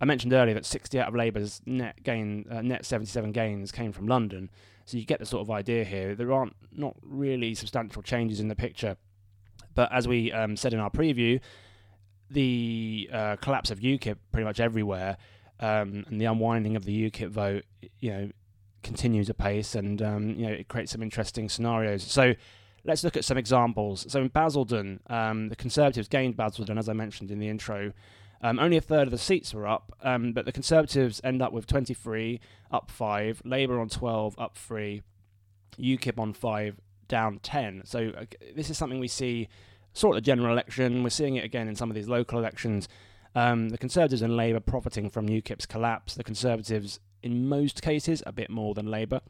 I 0.00 0.04
mentioned 0.04 0.32
earlier 0.32 0.54
that 0.54 0.66
60 0.66 0.98
out 0.98 1.08
of 1.08 1.14
Labour's 1.14 1.60
net 1.66 2.02
gain, 2.02 2.46
uh, 2.50 2.62
net 2.62 2.84
77 2.84 3.32
gains 3.32 3.70
came 3.70 3.92
from 3.92 4.06
London. 4.06 4.50
So 4.92 4.98
you 4.98 5.06
get 5.06 5.20
the 5.20 5.24
sort 5.24 5.40
of 5.40 5.50
idea 5.50 5.84
here. 5.84 6.14
There 6.14 6.30
aren't 6.30 6.54
not 6.70 6.94
really 7.02 7.54
substantial 7.54 8.02
changes 8.02 8.40
in 8.40 8.48
the 8.48 8.54
picture, 8.54 8.98
but 9.74 9.90
as 9.90 10.06
we 10.06 10.30
um, 10.32 10.54
said 10.54 10.74
in 10.74 10.80
our 10.80 10.90
preview, 10.90 11.40
the 12.28 13.08
uh, 13.10 13.36
collapse 13.36 13.70
of 13.70 13.80
UKIP 13.80 14.18
pretty 14.32 14.44
much 14.44 14.60
everywhere. 14.60 15.16
Um, 15.60 16.04
and 16.08 16.20
the 16.20 16.26
unwinding 16.26 16.76
of 16.76 16.84
the 16.84 17.10
UKIP 17.10 17.30
vote, 17.30 17.64
you 18.00 18.10
know, 18.10 18.30
continues 18.82 19.30
apace, 19.30 19.74
and 19.74 20.02
um, 20.02 20.34
you 20.34 20.46
know 20.46 20.52
it 20.52 20.68
creates 20.68 20.92
some 20.92 21.02
interesting 21.02 21.48
scenarios. 21.48 22.02
So 22.02 22.34
let's 22.84 23.02
look 23.02 23.16
at 23.16 23.24
some 23.24 23.38
examples. 23.38 24.04
So 24.12 24.20
in 24.20 24.28
Basildon, 24.28 25.00
um, 25.06 25.48
the 25.48 25.56
Conservatives 25.56 26.08
gained 26.08 26.36
Basildon, 26.36 26.76
as 26.76 26.90
I 26.90 26.92
mentioned 26.92 27.30
in 27.30 27.38
the 27.38 27.48
intro. 27.48 27.94
Um, 28.42 28.58
only 28.58 28.76
a 28.76 28.80
third 28.80 29.06
of 29.06 29.12
the 29.12 29.18
seats 29.18 29.54
were 29.54 29.68
up, 29.68 29.96
um, 30.02 30.32
but 30.32 30.44
the 30.44 30.52
Conservatives 30.52 31.20
end 31.22 31.40
up 31.40 31.52
with 31.52 31.66
23, 31.66 32.40
up 32.72 32.90
5, 32.90 33.42
Labour 33.44 33.78
on 33.80 33.88
12, 33.88 34.34
up 34.38 34.58
3, 34.58 35.02
UKIP 35.78 36.18
on 36.18 36.32
5, 36.32 36.80
down 37.06 37.38
10. 37.40 37.82
So 37.84 38.12
uh, 38.18 38.24
this 38.56 38.68
is 38.68 38.76
something 38.76 38.98
we 38.98 39.06
see 39.06 39.48
sort 39.92 40.16
of 40.16 40.22
the 40.22 40.26
general 40.26 40.52
election. 40.52 41.02
We're 41.04 41.10
seeing 41.10 41.36
it 41.36 41.44
again 41.44 41.68
in 41.68 41.76
some 41.76 41.90
of 41.90 41.94
these 41.94 42.08
local 42.08 42.38
elections. 42.38 42.88
Um, 43.34 43.68
the 43.68 43.78
Conservatives 43.78 44.22
and 44.22 44.36
Labour 44.36 44.60
profiting 44.60 45.08
from 45.08 45.28
UKIP's 45.28 45.66
collapse. 45.66 46.14
The 46.14 46.24
Conservatives, 46.24 46.98
in 47.22 47.48
most 47.48 47.80
cases, 47.80 48.22
a 48.26 48.32
bit 48.32 48.50
more 48.50 48.74
than 48.74 48.90
Labour. 48.90 49.20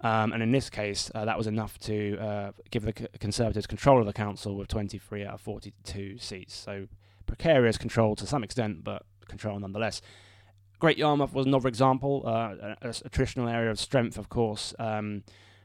Um, 0.00 0.32
and 0.32 0.42
in 0.42 0.52
this 0.52 0.70
case, 0.70 1.10
uh, 1.14 1.24
that 1.24 1.36
was 1.36 1.46
enough 1.46 1.78
to 1.80 2.18
uh, 2.18 2.52
give 2.70 2.84
the 2.84 2.92
Conservatives 2.92 3.66
control 3.66 4.00
of 4.00 4.06
the 4.06 4.12
council 4.12 4.56
with 4.56 4.68
23 4.68 5.24
out 5.24 5.34
of 5.34 5.40
42 5.40 6.18
seats. 6.18 6.54
So 6.54 6.88
precarious 7.26 7.78
control 7.78 8.14
to 8.16 8.26
some 8.26 8.44
extent, 8.44 8.84
but 8.84 9.02
control 9.28 9.58
nonetheless. 9.58 10.00
Great 10.78 10.98
Yarmouth 10.98 11.32
was 11.32 11.46
another 11.46 11.68
example, 11.68 12.22
uh, 12.26 12.74
a, 12.82 12.88
a, 12.88 13.08
traditional 13.08 13.48
area 13.48 13.70
of 13.70 13.78
strength, 13.78 14.18
of 14.18 14.28
course, 14.28 14.74
um, 14.78 15.22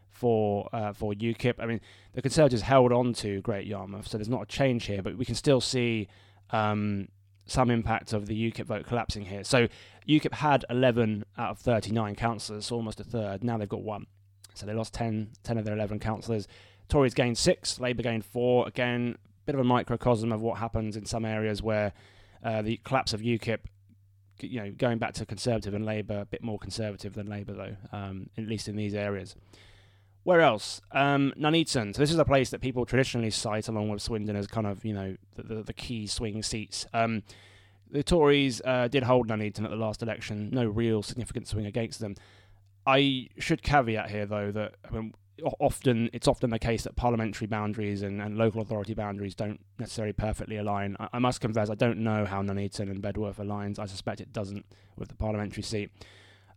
for 0.10 0.70
uh, 0.72 0.94
for 0.94 1.14
UKIP. 1.14 1.56
I 1.60 1.66
mean, 1.66 1.82
the 2.14 2.22
Conservatives 2.22 2.62
held 2.62 2.92
on 2.92 3.14
to 3.16 3.42
Great 3.42 3.68
Yarmouth, 3.68 4.08
so 4.08 4.18
there's 4.18 4.30
not 4.30 4.44
a 4.44 4.46
change 4.46 4.86
here, 4.86 5.02
but 5.02 5.18
we 5.18 5.26
can 5.26 5.36
still 5.36 5.62
see 5.62 6.08
um, 6.52 7.10
some 7.48 7.70
impact 7.70 8.14
of 8.14 8.28
the 8.28 8.52
UKIP 8.52 8.66
vote 8.66 8.86
collapsing 8.86 9.26
here. 9.26 9.44
So 9.44 9.68
UKIP 10.08 10.34
had 10.34 10.66
11 10.70 11.26
out 11.38 11.52
of 11.52 11.60
39 11.60 12.16
councillors, 12.16 12.72
almost 12.72 13.00
a 13.00 13.04
third. 13.04 13.44
Now 13.44 13.58
they've 13.58 13.68
got 13.68 13.82
one. 13.82 14.06
So 14.54 14.66
they 14.66 14.74
lost 14.74 14.94
10, 14.94 15.32
10 15.44 15.58
of 15.58 15.66
their 15.66 15.76
11 15.76 16.00
councillors. 16.00 16.48
Tories 16.88 17.14
gained 17.14 17.38
six, 17.38 17.80
Labour 17.80 18.04
gained 18.04 18.26
four. 18.26 18.68
Again, 18.68 19.18
bit 19.50 19.56
of 19.56 19.62
a 19.62 19.64
microcosm 19.64 20.32
of 20.32 20.44
what 20.44 20.60
happens 20.60 20.96
in 20.96 21.06
some 21.06 21.26
areas 21.26 21.64
where 21.64 21.92
uh, 22.44 22.62
the 22.62 22.78
collapse 22.84 23.14
of 23.14 23.22
UKIP, 23.22 23.58
you 24.42 24.62
know, 24.62 24.70
going 24.70 25.00
back 25.00 25.14
to 25.14 25.26
Conservative 25.26 25.74
and 25.74 25.84
Labour, 25.84 26.20
a 26.20 26.26
bit 26.26 26.44
more 26.44 26.60
Conservative 26.60 27.16
than 27.16 27.26
Labour 27.26 27.54
though, 27.54 27.76
um, 27.92 28.30
at 28.38 28.46
least 28.46 28.68
in 28.68 28.76
these 28.76 28.94
areas. 28.94 29.36
Where 30.22 30.42
else? 30.42 30.82
Um, 30.92 31.34
Nuneaton. 31.36 31.96
So 31.96 32.00
this 32.00 32.12
is 32.12 32.20
a 32.20 32.26
place 32.26 32.52
that 32.52 32.62
people 32.62 32.86
traditionally 32.86 33.32
cite, 33.32 33.68
along 33.68 33.90
with 33.90 34.04
Swindon, 34.04 34.36
as 34.36 34.46
kind 34.46 34.68
of 34.68 34.86
you 34.86 34.94
know 34.94 35.16
the, 35.36 35.42
the, 35.42 35.64
the 35.64 35.74
key 35.74 36.06
swing 36.06 36.44
seats. 36.44 36.86
Um, 36.94 37.24
the 37.90 38.04
Tories 38.04 38.62
uh, 38.64 38.88
did 38.88 39.02
hold 39.02 39.30
Nuneaton 39.30 39.66
at 39.66 39.72
the 39.72 39.78
last 39.78 40.04
election. 40.04 40.52
No 40.52 40.68
real 40.68 41.02
significant 41.02 41.48
swing 41.48 41.66
against 41.66 42.00
them. 42.00 42.14
I 42.86 43.30
should 43.40 43.64
caveat 43.64 44.12
here, 44.12 44.28
though, 44.28 44.52
that 44.52 44.76
I 44.88 44.94
mean, 44.94 45.16
often 45.60 46.10
it's 46.14 46.28
often 46.28 46.50
the 46.50 46.60
case 46.60 46.84
that 46.84 46.96
parliamentary 46.96 47.48
boundaries 47.48 48.02
and, 48.02 48.22
and 48.22 48.38
local 48.38 48.62
authority 48.62 48.94
boundaries 48.94 49.36
don't 49.36 49.60
necessarily 49.78 50.14
perfectly 50.14 50.58
align. 50.58 50.96
I, 51.00 51.10
I, 51.14 51.20
must 51.20 51.42
confess, 51.42 51.70
I 51.70 51.76
don't 51.76 52.00
know 52.00 52.26
how 52.26 52.42
Nuneaton 52.42 52.90
and 52.90 53.02
Bedworth 53.02 53.38
aligns. 53.38 53.80
I 53.80 53.86
suspect 53.86 54.22
it 54.22 54.34
doesn't 54.34 54.66
with 54.98 55.10
the 55.10 55.16
parliamentary 55.16 55.64
seat. 55.64 55.92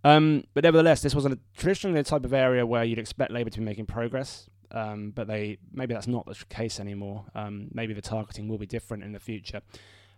Um, 0.04 0.44
but 0.54 0.64
nevertheless, 0.64 1.02
this 1.02 1.14
was 1.14 1.26
a, 1.26 1.38
traditionally 1.56 2.00
the 2.00 2.08
type 2.08 2.24
of 2.24 2.32
area 2.32 2.66
where 2.66 2.84
you'd 2.84 2.98
expect 2.98 3.30
Labour 3.30 3.50
to 3.50 3.58
be 3.58 3.64
making 3.64 3.86
progress. 3.86 4.48
Um, 4.72 5.10
but 5.10 5.26
they 5.26 5.58
maybe 5.72 5.92
that's 5.92 6.06
not 6.06 6.24
the 6.26 6.34
case 6.48 6.80
anymore. 6.80 7.26
Um, 7.34 7.68
maybe 7.72 7.92
the 7.92 8.00
targeting 8.00 8.48
will 8.48 8.58
be 8.58 8.66
different 8.66 9.04
in 9.04 9.12
the 9.12 9.20
future. 9.20 9.60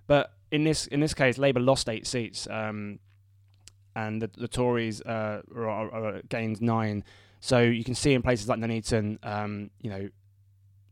But 0.06 0.32
in 0.50 0.64
this 0.64 0.86
in 0.86 1.00
this 1.00 1.12
case, 1.12 1.38
Labour 1.38 1.60
lost 1.60 1.88
eight 1.88 2.06
seats, 2.06 2.46
um, 2.48 3.00
and 3.96 4.22
the, 4.22 4.30
the 4.36 4.48
Tories 4.48 5.00
uh, 5.02 5.42
are, 5.54 5.68
are, 5.68 5.90
are 5.92 6.22
gained 6.28 6.62
nine. 6.62 7.04
So 7.44 7.60
you 7.60 7.84
can 7.84 7.94
see 7.94 8.14
in 8.14 8.22
places 8.22 8.48
like 8.48 8.58
Nuneaton, 8.58 9.18
um, 9.22 9.68
you 9.82 9.90
know, 9.90 10.08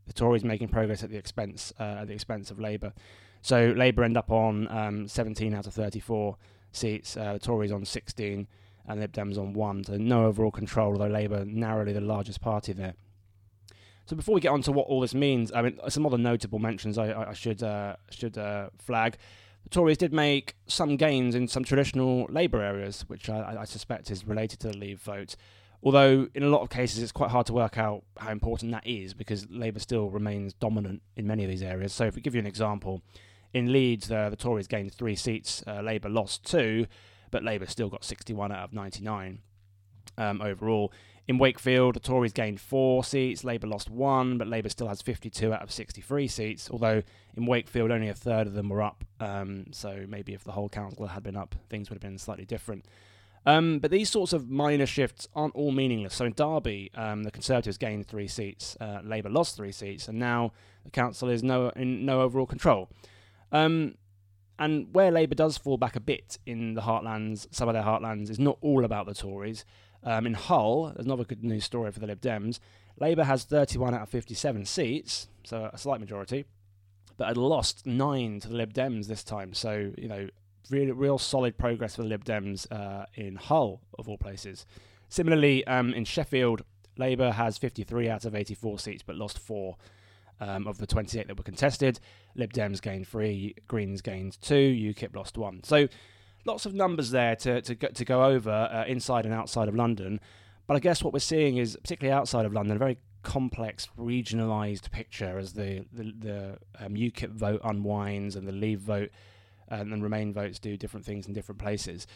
the 0.06 0.12
Tories 0.12 0.44
making 0.44 0.68
progress 0.68 1.02
at 1.02 1.08
the 1.08 1.16
expense 1.16 1.72
uh, 1.80 2.00
at 2.00 2.08
the 2.08 2.12
expense 2.12 2.50
of 2.50 2.60
Labour. 2.60 2.92
So 3.40 3.72
Labour 3.74 4.04
end 4.04 4.18
up 4.18 4.30
on 4.30 4.68
um, 4.68 5.08
17 5.08 5.54
out 5.54 5.66
of 5.66 5.72
34 5.72 6.36
seats. 6.70 7.16
Uh, 7.16 7.32
the 7.32 7.38
Tories 7.38 7.72
on 7.72 7.86
16, 7.86 8.46
and 8.86 9.00
Lib 9.00 9.14
Dems 9.14 9.38
on 9.38 9.54
one. 9.54 9.82
So 9.82 9.96
no 9.96 10.26
overall 10.26 10.50
control, 10.50 10.92
although 10.92 11.06
Labour 11.06 11.46
narrowly 11.46 11.94
the 11.94 12.02
largest 12.02 12.42
party 12.42 12.74
there. 12.74 12.96
So 14.04 14.14
before 14.14 14.34
we 14.34 14.42
get 14.42 14.52
on 14.52 14.60
to 14.64 14.72
what 14.72 14.88
all 14.88 15.00
this 15.00 15.14
means, 15.14 15.52
I 15.54 15.62
mean, 15.62 15.80
some 15.88 16.04
other 16.04 16.18
notable 16.18 16.58
mentions 16.58 16.98
I, 16.98 17.30
I 17.30 17.32
should 17.32 17.62
uh, 17.62 17.96
should 18.10 18.36
uh, 18.36 18.68
flag. 18.76 19.16
The 19.62 19.70
Tories 19.70 19.96
did 19.96 20.12
make 20.12 20.54
some 20.66 20.98
gains 20.98 21.34
in 21.34 21.48
some 21.48 21.64
traditional 21.64 22.26
Labour 22.28 22.60
areas, 22.60 23.06
which 23.08 23.30
I, 23.30 23.60
I 23.60 23.64
suspect 23.64 24.10
is 24.10 24.26
related 24.26 24.60
to 24.60 24.68
the 24.68 24.76
Leave 24.76 25.00
vote. 25.00 25.34
Although 25.82 26.28
in 26.34 26.42
a 26.42 26.48
lot 26.48 26.62
of 26.62 26.70
cases 26.70 27.02
it's 27.02 27.12
quite 27.12 27.30
hard 27.30 27.46
to 27.46 27.52
work 27.52 27.76
out 27.76 28.04
how 28.16 28.30
important 28.30 28.70
that 28.72 28.86
is 28.86 29.14
because 29.14 29.50
Labour 29.50 29.80
still 29.80 30.10
remains 30.10 30.52
dominant 30.54 31.02
in 31.16 31.26
many 31.26 31.42
of 31.42 31.50
these 31.50 31.62
areas. 31.62 31.92
So 31.92 32.04
if 32.04 32.14
we 32.14 32.22
give 32.22 32.34
you 32.34 32.40
an 32.40 32.46
example, 32.46 33.02
in 33.52 33.72
Leeds 33.72 34.10
uh, 34.10 34.30
the 34.30 34.36
Tories 34.36 34.68
gained 34.68 34.92
three 34.92 35.16
seats, 35.16 35.64
uh, 35.66 35.80
Labour 35.80 36.08
lost 36.08 36.44
two, 36.44 36.86
but 37.30 37.42
Labour 37.42 37.66
still 37.66 37.88
got 37.88 38.04
61 38.04 38.52
out 38.52 38.64
of 38.64 38.72
99 38.72 39.40
um, 40.18 40.40
overall. 40.40 40.92
In 41.28 41.38
Wakefield, 41.38 41.94
the 41.94 42.00
Tories 42.00 42.32
gained 42.32 42.60
four 42.60 43.04
seats, 43.04 43.44
Labour 43.44 43.68
lost 43.68 43.88
one, 43.88 44.38
but 44.38 44.48
Labour 44.48 44.68
still 44.68 44.88
has 44.88 45.00
52 45.02 45.52
out 45.52 45.62
of 45.62 45.70
63 45.70 46.26
seats, 46.26 46.68
although 46.70 47.02
in 47.36 47.46
Wakefield 47.46 47.92
only 47.92 48.08
a 48.08 48.14
third 48.14 48.46
of 48.48 48.54
them 48.54 48.68
were 48.68 48.82
up. 48.82 49.04
Um, 49.20 49.66
so 49.70 50.04
maybe 50.08 50.34
if 50.34 50.42
the 50.42 50.52
whole 50.52 50.68
council 50.68 51.06
had 51.06 51.22
been 51.22 51.36
up, 51.36 51.54
things 51.68 51.90
would 51.90 51.96
have 51.96 52.02
been 52.02 52.18
slightly 52.18 52.44
different. 52.44 52.86
Um, 53.44 53.80
but 53.80 53.90
these 53.90 54.08
sorts 54.08 54.32
of 54.32 54.48
minor 54.48 54.86
shifts 54.86 55.28
aren't 55.34 55.54
all 55.54 55.72
meaningless. 55.72 56.14
So 56.14 56.24
in 56.26 56.32
Derby, 56.32 56.90
um, 56.94 57.24
the 57.24 57.30
Conservatives 57.30 57.76
gained 57.76 58.06
three 58.06 58.28
seats, 58.28 58.76
uh, 58.80 59.00
Labour 59.02 59.30
lost 59.30 59.56
three 59.56 59.72
seats, 59.72 60.08
and 60.08 60.18
now 60.18 60.52
the 60.84 60.90
council 60.90 61.28
is 61.28 61.42
no 61.42 61.70
in 61.70 62.06
no 62.06 62.20
overall 62.20 62.46
control. 62.46 62.88
Um, 63.50 63.96
and 64.58 64.94
where 64.94 65.10
Labour 65.10 65.34
does 65.34 65.58
fall 65.58 65.76
back 65.76 65.96
a 65.96 66.00
bit 66.00 66.38
in 66.46 66.74
the 66.74 66.82
heartlands, 66.82 67.48
some 67.50 67.68
of 67.68 67.74
their 67.74 67.82
heartlands, 67.82 68.30
is 68.30 68.38
not 68.38 68.58
all 68.60 68.84
about 68.84 69.06
the 69.06 69.14
Tories. 69.14 69.64
Um, 70.04 70.26
in 70.26 70.34
Hull, 70.34 70.92
there's 70.94 71.06
another 71.06 71.24
good 71.24 71.42
news 71.42 71.64
story 71.64 71.90
for 71.90 72.00
the 72.00 72.06
Lib 72.06 72.20
Dems. 72.20 72.60
Labour 73.00 73.24
has 73.24 73.44
31 73.44 73.94
out 73.94 74.02
of 74.02 74.08
57 74.08 74.64
seats, 74.66 75.28
so 75.44 75.70
a 75.72 75.78
slight 75.78 76.00
majority, 76.00 76.44
but 77.16 77.28
had 77.28 77.36
lost 77.36 77.86
nine 77.86 78.38
to 78.40 78.48
the 78.48 78.54
Lib 78.54 78.72
Dems 78.72 79.06
this 79.06 79.24
time. 79.24 79.54
So 79.54 79.92
you 79.96 80.08
know 80.08 80.28
really 80.70 80.92
real 80.92 81.18
solid 81.18 81.58
progress 81.58 81.96
for 81.96 82.02
the 82.02 82.08
Lib 82.08 82.24
Dems 82.24 82.70
uh, 82.70 83.06
in 83.14 83.36
Hull, 83.36 83.80
of 83.98 84.08
all 84.08 84.18
places. 84.18 84.66
Similarly, 85.08 85.66
um, 85.66 85.92
in 85.92 86.04
Sheffield, 86.04 86.62
Labour 86.96 87.32
has 87.32 87.58
53 87.58 88.08
out 88.08 88.24
of 88.24 88.34
84 88.34 88.78
seats, 88.78 89.02
but 89.02 89.16
lost 89.16 89.38
four 89.38 89.76
um, 90.40 90.66
of 90.66 90.78
the 90.78 90.86
28 90.86 91.28
that 91.28 91.36
were 91.36 91.42
contested. 91.42 92.00
Lib 92.34 92.52
Dems 92.52 92.80
gained 92.80 93.06
three, 93.06 93.54
Greens 93.68 94.02
gained 94.02 94.40
two, 94.40 94.54
UKIP 94.54 95.14
lost 95.14 95.38
one. 95.38 95.62
So 95.64 95.88
lots 96.44 96.66
of 96.66 96.74
numbers 96.74 97.10
there 97.10 97.36
to, 97.36 97.62
to, 97.62 97.74
go, 97.74 97.88
to 97.88 98.04
go 98.04 98.24
over 98.24 98.50
uh, 98.50 98.84
inside 98.86 99.24
and 99.24 99.34
outside 99.34 99.68
of 99.68 99.74
London. 99.74 100.20
But 100.66 100.76
I 100.76 100.80
guess 100.80 101.02
what 101.02 101.12
we're 101.12 101.18
seeing 101.18 101.56
is, 101.56 101.76
particularly 101.76 102.16
outside 102.16 102.46
of 102.46 102.52
London, 102.52 102.76
a 102.76 102.78
very 102.78 102.98
complex, 103.22 103.88
regionalised 103.98 104.90
picture 104.90 105.38
as 105.38 105.52
the 105.52 105.84
the, 105.92 106.12
the 106.18 106.58
um, 106.84 106.94
UKIP 106.94 107.30
vote 107.30 107.60
unwinds 107.64 108.36
and 108.36 108.46
the 108.46 108.52
Leave 108.52 108.80
vote 108.80 109.10
and 109.80 109.92
then 109.92 110.02
Remain 110.02 110.32
votes 110.32 110.58
do 110.58 110.76
different 110.76 111.06
things 111.06 111.26
in 111.26 111.32
different 111.32 111.60
places. 111.60 112.06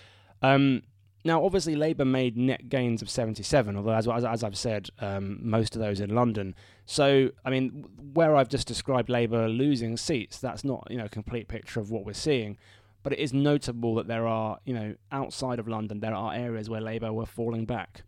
Um, 0.43 0.83
now, 1.25 1.45
obviously, 1.45 1.75
Labour 1.75 2.05
made 2.05 2.37
net 2.37 2.69
gains 2.69 3.03
of 3.03 3.11
77, 3.11 3.77
although, 3.77 3.95
as, 3.95 4.07
as, 4.07 4.25
as 4.25 4.45
I've 4.45 4.57
said, 4.57 4.91
um, 5.01 5.41
most 5.43 5.75
of 5.75 5.83
those 5.83 5.99
in 5.99 6.15
London. 6.15 6.55
So, 6.85 7.31
I 7.45 7.51
mean, 7.51 7.85
where 8.13 8.37
I've 8.37 8.49
just 8.49 8.69
described 8.69 9.09
Labour 9.09 9.49
losing 9.49 9.97
seats, 9.97 10.39
that's 10.39 10.63
not 10.63 10.87
you 10.89 10.97
know 10.97 11.07
a 11.07 11.09
complete 11.09 11.49
picture 11.49 11.81
of 11.81 11.91
what 11.91 12.05
we're 12.05 12.13
seeing. 12.13 12.59
But 13.03 13.13
it 13.13 13.19
is 13.21 13.33
notable 13.33 13.95
that 13.97 14.09
there 14.09 14.27
are, 14.27 14.59
you 14.65 14.75
know, 14.75 14.95
outside 15.13 15.59
of 15.61 15.69
London, 15.69 16.01
there 16.01 16.15
are 16.15 16.35
areas 16.35 16.69
where 16.69 16.81
Labour 16.81 17.13
were 17.13 17.27
falling 17.27 17.65
back. 17.65 18.03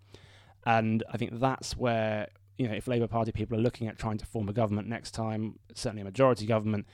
And 0.67 1.05
I 1.13 1.17
think 1.17 1.39
that's 1.39 1.77
where, 1.77 2.27
you 2.57 2.67
know, 2.67 2.75
if 2.75 2.89
Labour 2.89 3.07
Party 3.07 3.31
people 3.31 3.57
are 3.57 3.61
looking 3.61 3.87
at 3.87 3.97
trying 3.97 4.19
to 4.19 4.27
form 4.27 4.49
a 4.49 4.53
government 4.53 4.89
next 4.89 5.13
time, 5.13 5.61
certainly 5.73 6.03
a 6.03 6.05
majority 6.05 6.47
government, 6.47 6.87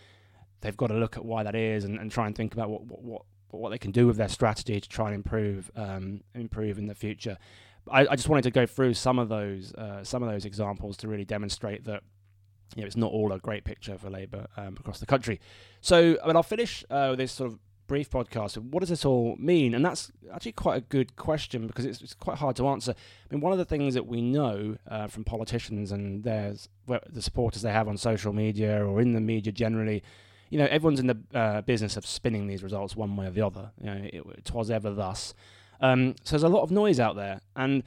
they've 0.65 0.77
got 0.77 0.89
to 0.89 0.95
look 0.95 1.17
at 1.17 1.25
why 1.25 1.43
that 1.43 1.55
is 1.55 1.85
and, 1.85 1.99
and 2.01 2.11
try 2.11 2.27
and 2.27 2.35
think 2.35 2.55
about 2.55 2.71
what, 2.71 2.85
what, 2.87 3.03
what 3.03 3.23
what 3.51 3.71
they 3.71 3.79
can 3.79 3.93
do 3.93 4.09
with 4.09 4.17
their 4.17 4.29
strategy 4.29 4.81
to 4.81 4.89
try 4.89 5.07
and 5.07 5.15
improve 5.15 5.71
um, 5.77 6.23
improve 6.35 6.77
in 6.77 6.89
the 6.89 6.95
future. 6.95 7.39
I, 7.89 8.01
I, 8.09 8.17
just 8.17 8.29
wanted 8.29 8.43
to 8.45 8.51
go 8.51 8.67
through 8.67 8.95
some 8.95 9.21
of 9.21 9.29
those 9.29 9.73
uh, 9.75 10.03
some 10.03 10.25
of 10.25 10.29
those 10.29 10.45
examples 10.45 10.97
to 10.99 11.09
really 11.09 11.25
demonstrate 11.25 11.85
that 11.85 12.03
you 12.75 12.83
know 12.83 12.87
it's 12.87 12.97
not 12.97 13.13
all 13.13 13.31
a 13.33 13.39
great 13.39 13.65
picture 13.65 13.97
for 13.97 14.11
Labour 14.11 14.47
um, 14.57 14.77
across 14.81 14.99
the 14.99 15.07
country. 15.07 15.39
So 15.81 16.17
I 16.23 16.27
mean, 16.27 16.35
I'll 16.35 16.43
finish 16.43 16.85
uh, 16.91 17.15
this 17.15 17.31
sort 17.31 17.53
of 17.53 17.59
brief 17.87 18.11
podcast. 18.11 18.57
What 18.57 18.81
does 18.81 18.89
this 18.89 19.05
all 19.05 19.37
mean? 19.39 19.75
And 19.75 19.85
that's 19.85 20.11
actually 20.33 20.53
quite 20.53 20.79
a 20.79 20.81
good 20.81 21.17
question 21.17 21.67
because 21.67 21.85
it's, 21.85 22.01
it's 22.01 22.15
quite 22.15 22.39
hard 22.39 22.57
to 22.57 22.67
answer. 22.69 22.93
I 22.93 23.35
mean, 23.35 23.41
one 23.41 23.53
of 23.53 23.59
the 23.59 23.65
things 23.65 23.95
that 23.95 24.07
we 24.07 24.23
know 24.23 24.77
uh, 24.89 25.07
from 25.07 25.25
politicians 25.25 25.93
and 25.93 26.25
their 26.25 26.55
the 26.87 27.23
supporters 27.23 27.63
they 27.63 27.73
have 27.73 27.87
on 27.87 27.97
social 27.97 28.33
media 28.33 28.85
or 28.85 29.01
in 29.01 29.13
the 29.13 29.21
media 29.21 29.53
generally 29.53 30.03
you 30.51 30.59
know, 30.59 30.67
everyone's 30.71 31.01
in 31.01 31.07
the 31.07 31.19
uh, 31.35 31.61
business 31.63 31.97
of 31.97 32.07
spinning 32.07 32.47
these 32.47 32.63
results 32.63 32.97
one 32.97 33.17
way 33.17 33.27
or 33.27 33.31
the 33.31 33.45
other. 33.45 33.73
You 33.81 33.87
know, 33.87 33.97
it, 34.05 34.15
it 34.39 34.55
was 34.55 34.71
ever 34.71 34.91
thus. 34.91 35.35
Um, 35.81 36.15
so 36.23 36.37
there's 36.37 36.43
a 36.43 36.49
lot 36.49 36.63
of 36.63 36.71
noise 36.71 37.01
out 37.01 37.17
there, 37.17 37.41
and 37.57 37.83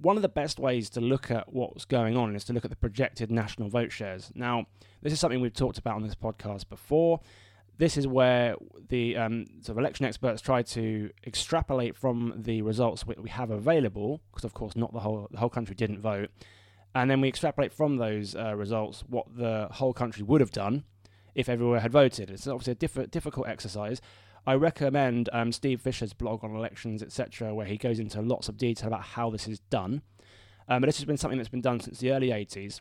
one 0.00 0.16
of 0.16 0.22
the 0.22 0.28
best 0.28 0.58
ways 0.58 0.88
to 0.90 1.00
look 1.00 1.30
at 1.30 1.52
what's 1.52 1.84
going 1.84 2.16
on 2.16 2.34
is 2.34 2.44
to 2.44 2.52
look 2.52 2.64
at 2.64 2.70
the 2.70 2.76
projected 2.76 3.30
national 3.30 3.68
vote 3.68 3.92
shares. 3.92 4.30
Now, 4.34 4.66
this 5.02 5.12
is 5.12 5.20
something 5.20 5.40
we've 5.40 5.52
talked 5.52 5.78
about 5.78 5.96
on 5.96 6.02
this 6.02 6.14
podcast 6.14 6.68
before. 6.68 7.20
This 7.76 7.96
is 7.96 8.06
where 8.06 8.56
the 8.88 9.16
um, 9.16 9.46
sort 9.62 9.76
of 9.76 9.78
election 9.78 10.04
experts 10.04 10.42
try 10.42 10.62
to 10.62 11.10
extrapolate 11.26 11.96
from 11.96 12.34
the 12.36 12.60
results 12.62 13.06
we 13.06 13.30
have 13.30 13.50
available, 13.50 14.20
because 14.30 14.44
of 14.44 14.52
course 14.52 14.76
not 14.76 14.92
the 14.92 15.00
whole 15.00 15.28
the 15.30 15.38
whole 15.38 15.48
country 15.48 15.74
didn't 15.74 16.00
vote, 16.00 16.30
and 16.94 17.10
then 17.10 17.20
we 17.20 17.28
extrapolate 17.28 17.72
from 17.72 17.96
those 17.96 18.34
uh, 18.34 18.54
results 18.54 19.04
what 19.08 19.26
the 19.34 19.68
whole 19.72 19.94
country 19.94 20.22
would 20.22 20.40
have 20.40 20.50
done 20.50 20.84
if 21.34 21.48
everywhere 21.48 21.80
had 21.80 21.92
voted. 21.92 22.30
It's 22.30 22.46
obviously 22.46 22.72
a 22.72 22.76
diff- 22.76 23.10
difficult 23.10 23.48
exercise. 23.48 24.00
I 24.46 24.54
recommend 24.54 25.28
um, 25.32 25.52
Steve 25.52 25.80
Fisher's 25.80 26.12
blog 26.12 26.42
on 26.42 26.54
elections, 26.54 27.02
etc., 27.02 27.54
where 27.54 27.66
he 27.66 27.76
goes 27.76 27.98
into 27.98 28.22
lots 28.22 28.48
of 28.48 28.56
detail 28.56 28.88
about 28.88 29.02
how 29.02 29.30
this 29.30 29.46
is 29.46 29.60
done. 29.70 30.02
Um, 30.68 30.80
but 30.80 30.86
this 30.86 30.96
has 30.96 31.04
been 31.04 31.16
something 31.16 31.38
that's 31.38 31.48
been 31.48 31.60
done 31.60 31.80
since 31.80 31.98
the 31.98 32.12
early 32.12 32.28
80s. 32.28 32.80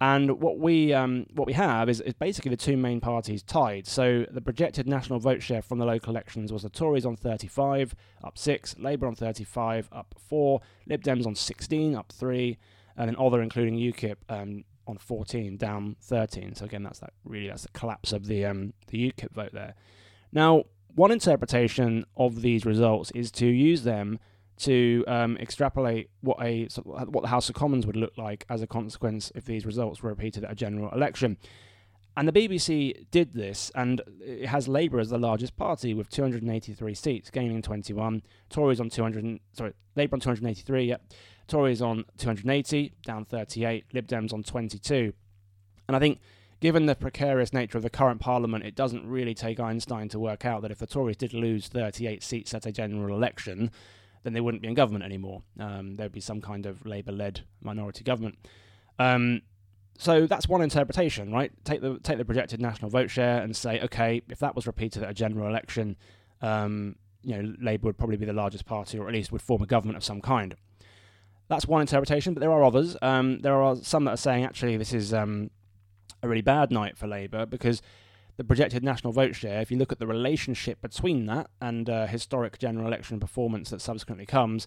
And 0.00 0.40
what 0.40 0.58
we 0.58 0.92
um, 0.92 1.26
what 1.34 1.46
we 1.46 1.54
have 1.54 1.88
is, 1.88 2.00
is 2.00 2.14
basically 2.14 2.50
the 2.50 2.56
two 2.56 2.76
main 2.76 3.00
parties 3.00 3.42
tied. 3.42 3.86
So 3.86 4.26
the 4.30 4.40
projected 4.40 4.86
national 4.86 5.18
vote 5.18 5.42
share 5.42 5.60
from 5.60 5.78
the 5.78 5.84
local 5.84 6.12
elections 6.12 6.52
was 6.52 6.62
the 6.62 6.70
Tories 6.70 7.04
on 7.04 7.16
35, 7.16 7.96
up 8.22 8.38
six, 8.38 8.78
Labour 8.78 9.08
on 9.08 9.16
35, 9.16 9.88
up 9.90 10.14
four, 10.16 10.60
Lib 10.86 11.02
Dems 11.02 11.26
on 11.26 11.34
16, 11.34 11.96
up 11.96 12.12
three, 12.12 12.58
and 12.96 13.08
then 13.08 13.16
other, 13.18 13.42
including 13.42 13.74
UKIP, 13.74 14.16
um, 14.28 14.64
on 14.88 14.98
14, 14.98 15.56
down 15.56 15.96
13. 16.02 16.54
So 16.54 16.64
again, 16.64 16.82
that's 16.82 17.00
that 17.00 17.12
really 17.24 17.48
that's 17.48 17.62
the 17.62 17.70
collapse 17.70 18.12
of 18.12 18.26
the 18.26 18.44
um, 18.44 18.72
the 18.88 19.12
UKIP 19.12 19.32
vote 19.32 19.52
there. 19.52 19.74
Now, 20.32 20.64
one 20.94 21.10
interpretation 21.10 22.04
of 22.16 22.42
these 22.42 22.64
results 22.64 23.10
is 23.12 23.30
to 23.32 23.46
use 23.46 23.84
them 23.84 24.18
to 24.58 25.04
um, 25.06 25.36
extrapolate 25.38 26.10
what 26.20 26.42
a 26.42 26.68
what 26.84 27.22
the 27.22 27.28
House 27.28 27.48
of 27.48 27.54
Commons 27.54 27.86
would 27.86 27.96
look 27.96 28.16
like 28.18 28.44
as 28.48 28.62
a 28.62 28.66
consequence 28.66 29.30
if 29.34 29.44
these 29.44 29.64
results 29.64 30.02
were 30.02 30.10
repeated 30.10 30.44
at 30.44 30.50
a 30.50 30.54
general 30.54 30.90
election. 30.92 31.36
And 32.16 32.26
the 32.26 32.32
BBC 32.32 33.08
did 33.12 33.32
this, 33.32 33.70
and 33.76 34.02
it 34.20 34.46
has 34.46 34.66
Labour 34.66 34.98
as 34.98 35.10
the 35.10 35.18
largest 35.18 35.56
party 35.56 35.94
with 35.94 36.10
283 36.10 36.92
seats, 36.92 37.30
gaining 37.30 37.62
21. 37.62 38.22
Tories 38.50 38.80
on 38.80 38.90
200, 38.90 39.38
sorry, 39.52 39.72
Labour 39.94 40.16
on 40.16 40.20
283, 40.20 40.86
yep. 40.86 41.00
Tories 41.48 41.82
on 41.82 42.04
280, 42.18 42.92
down 43.04 43.24
38. 43.24 43.86
Lib 43.92 44.06
Dems 44.06 44.32
on 44.32 44.42
22. 44.42 45.12
And 45.88 45.96
I 45.96 45.98
think, 45.98 46.20
given 46.60 46.86
the 46.86 46.94
precarious 46.94 47.52
nature 47.52 47.78
of 47.78 47.82
the 47.82 47.90
current 47.90 48.20
parliament, 48.20 48.64
it 48.64 48.74
doesn't 48.74 49.06
really 49.08 49.34
take 49.34 49.58
Einstein 49.58 50.08
to 50.10 50.18
work 50.18 50.44
out 50.44 50.62
that 50.62 50.70
if 50.70 50.78
the 50.78 50.86
Tories 50.86 51.16
did 51.16 51.32
lose 51.32 51.68
38 51.68 52.22
seats 52.22 52.54
at 52.54 52.66
a 52.66 52.72
general 52.72 53.16
election, 53.16 53.70
then 54.22 54.34
they 54.34 54.40
wouldn't 54.40 54.62
be 54.62 54.68
in 54.68 54.74
government 54.74 55.04
anymore. 55.04 55.42
Um, 55.58 55.96
there'd 55.96 56.12
be 56.12 56.20
some 56.20 56.40
kind 56.40 56.66
of 56.66 56.84
Labour-led 56.84 57.40
minority 57.62 58.04
government. 58.04 58.36
Um, 58.98 59.42
so 59.98 60.26
that's 60.26 60.48
one 60.48 60.62
interpretation, 60.62 61.32
right? 61.32 61.50
Take 61.64 61.80
the 61.80 61.98
take 62.00 62.18
the 62.18 62.24
projected 62.24 62.60
national 62.60 62.90
vote 62.90 63.10
share 63.10 63.42
and 63.42 63.56
say, 63.56 63.80
okay, 63.80 64.22
if 64.28 64.38
that 64.38 64.54
was 64.54 64.66
repeated 64.66 65.02
at 65.02 65.10
a 65.10 65.14
general 65.14 65.48
election, 65.48 65.96
um, 66.40 66.96
you 67.22 67.36
know, 67.36 67.54
Labour 67.60 67.86
would 67.86 67.98
probably 67.98 68.16
be 68.16 68.26
the 68.26 68.32
largest 68.32 68.64
party, 68.64 68.98
or 68.98 69.08
at 69.08 69.14
least 69.14 69.32
would 69.32 69.42
form 69.42 69.62
a 69.62 69.66
government 69.66 69.96
of 69.96 70.04
some 70.04 70.20
kind. 70.20 70.54
That's 71.48 71.66
one 71.66 71.80
interpretation, 71.80 72.34
but 72.34 72.40
there 72.40 72.52
are 72.52 72.62
others. 72.62 72.96
Um, 73.00 73.40
there 73.40 73.60
are 73.62 73.76
some 73.76 74.04
that 74.04 74.12
are 74.12 74.18
saying 74.18 74.44
actually 74.44 74.76
this 74.76 74.92
is 74.92 75.14
um, 75.14 75.50
a 76.22 76.28
really 76.28 76.42
bad 76.42 76.70
night 76.70 76.96
for 76.96 77.06
Labour 77.06 77.46
because 77.46 77.82
the 78.36 78.44
projected 78.44 78.84
national 78.84 79.12
vote 79.12 79.34
share, 79.34 79.60
if 79.60 79.70
you 79.70 79.78
look 79.78 79.90
at 79.90 79.98
the 79.98 80.06
relationship 80.06 80.80
between 80.80 81.26
that 81.26 81.48
and 81.60 81.90
uh, 81.90 82.06
historic 82.06 82.58
general 82.58 82.86
election 82.86 83.18
performance 83.18 83.70
that 83.70 83.80
subsequently 83.80 84.26
comes, 84.26 84.66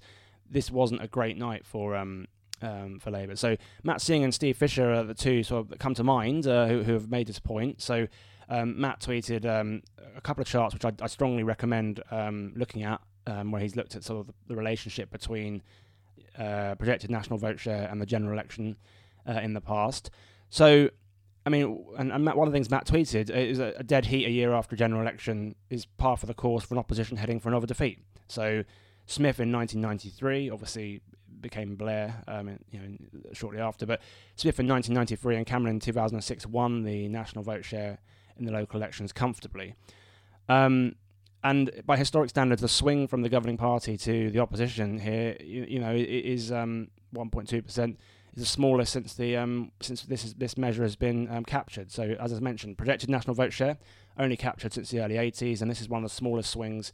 this 0.50 0.70
wasn't 0.70 1.02
a 1.02 1.08
great 1.08 1.38
night 1.38 1.66
for 1.66 1.96
um, 1.96 2.28
um, 2.62 3.00
for 3.00 3.12
Labour. 3.12 3.36
So 3.36 3.58
Matt 3.84 4.02
Singh 4.02 4.24
and 4.24 4.34
Steve 4.34 4.58
Fisher 4.58 4.92
are 4.94 5.04
the 5.04 5.14
two 5.14 5.44
sort 5.44 5.62
of 5.62 5.70
that 5.70 5.80
come 5.80 5.96
to 5.96 6.04
mind 6.04 6.48
uh, 6.48 6.68
who, 6.68 6.84
who 6.84 6.94
have 6.94 7.10
made 7.10 7.28
this 7.28 7.40
point. 7.40 7.82
So 7.82 8.08
um, 8.50 8.80
Matt 8.80 9.00
tweeted 9.00 9.46
um, 9.46 9.82
a 10.16 10.22
couple 10.22 10.42
of 10.42 10.48
charts 10.48 10.74
which 10.74 10.86
I, 10.86 10.92
I 11.02 11.08
strongly 11.08 11.44
recommend 11.44 12.04
um, 12.12 12.54
looking 12.56 12.84
at, 12.84 13.02
um, 13.28 13.52
where 13.52 13.62
he's 13.62 13.76
looked 13.76 13.96
at 13.96 14.04
sort 14.04 14.20
of 14.20 14.28
the, 14.28 14.34
the 14.50 14.56
relationship 14.56 15.10
between 15.12 15.64
uh, 16.38 16.76
projected 16.76 17.10
national 17.10 17.38
vote 17.38 17.60
share 17.60 17.88
and 17.90 18.02
the 18.02 18.06
general 18.06 18.34
election 18.34 18.78
uh, 19.28 19.40
in 19.40 19.54
the 19.54 19.62
past. 19.62 20.10
So 20.50 20.90
I 21.46 21.50
mean, 21.50 21.86
and, 21.98 22.12
and 22.12 22.24
Matt, 22.24 22.38
one 22.38 22.48
of 22.48 22.52
the 22.52 22.56
things 22.56 22.70
Matt 22.70 22.86
tweeted 22.86 23.30
is 23.30 23.60
a, 23.60 23.74
a 23.78 23.84
dead 23.84 24.06
heat 24.06 24.26
a 24.26 24.30
year 24.30 24.54
after 24.54 24.76
a 24.76 24.78
general 24.78 25.02
election 25.02 25.56
is 25.70 25.86
par 25.86 26.18
for 26.18 26.28
the 26.28 26.34
course 26.34 26.64
for 26.64 26.76
an 26.76 26.80
opposition 26.80 27.18
heading 27.18 27.40
for 27.40 27.50
another 27.50 27.66
defeat. 27.66 28.00
So 28.28 28.64
Smith 29.08 29.40
in 29.40 29.52
1993 29.52 30.50
obviously 30.52 31.02
became 31.40 31.76
Blair, 31.76 32.24
um, 32.28 32.60
you 32.72 32.80
know, 32.80 33.34
shortly 33.34 33.60
after. 33.60 33.88
But 33.88 34.02
Smith 34.36 34.60
in 34.60 34.68
1993 34.68 35.38
and 35.38 35.46
Cameron 35.46 35.76
in 35.76 35.80
2006 35.80 36.46
won 36.46 36.84
the 36.84 37.08
national 37.08 37.44
vote 37.44 37.66
share 37.66 37.98
in 38.38 38.46
the 38.46 38.52
local 38.52 38.80
elections 38.80 39.12
comfortably. 39.12 39.74
Um, 40.48 40.96
and 41.44 41.72
by 41.86 41.98
historic 41.98 42.30
standards, 42.30 42.62
the 42.62 42.68
swing 42.68 43.08
from 43.08 43.22
the 43.22 43.30
governing 43.30 43.58
party 43.58 43.98
to 43.98 44.30
the 44.30 44.40
opposition 44.40 45.00
here, 45.00 45.36
you, 45.40 45.66
you 45.68 45.80
know, 45.80 45.94
is 45.96 46.52
um, 46.52 46.90
1.2 47.16 47.64
percent 47.64 48.00
is 48.36 48.44
the 48.44 48.48
smallest 48.48 48.94
since 48.94 49.14
the 49.16 49.36
um, 49.36 49.72
since 49.82 50.04
this 50.04 50.24
is, 50.24 50.34
this 50.36 50.58
measure 50.58 50.84
has 50.84 50.96
been 50.96 51.30
um, 51.30 51.44
captured. 51.44 51.92
So 51.92 52.16
as 52.20 52.34
I 52.34 52.40
mentioned, 52.40 52.78
projected 52.78 53.10
national 53.10 53.36
vote 53.36 53.54
share 53.54 53.78
only 54.18 54.38
captured 54.38 54.74
since 54.74 54.90
the 54.90 55.00
early 55.02 55.16
80s, 55.16 55.62
and 55.62 55.72
this 55.72 55.82
is 55.82 55.90
one 55.90 56.04
of 56.04 56.10
the 56.10 56.16
smallest 56.16 56.52
swings 56.52 56.94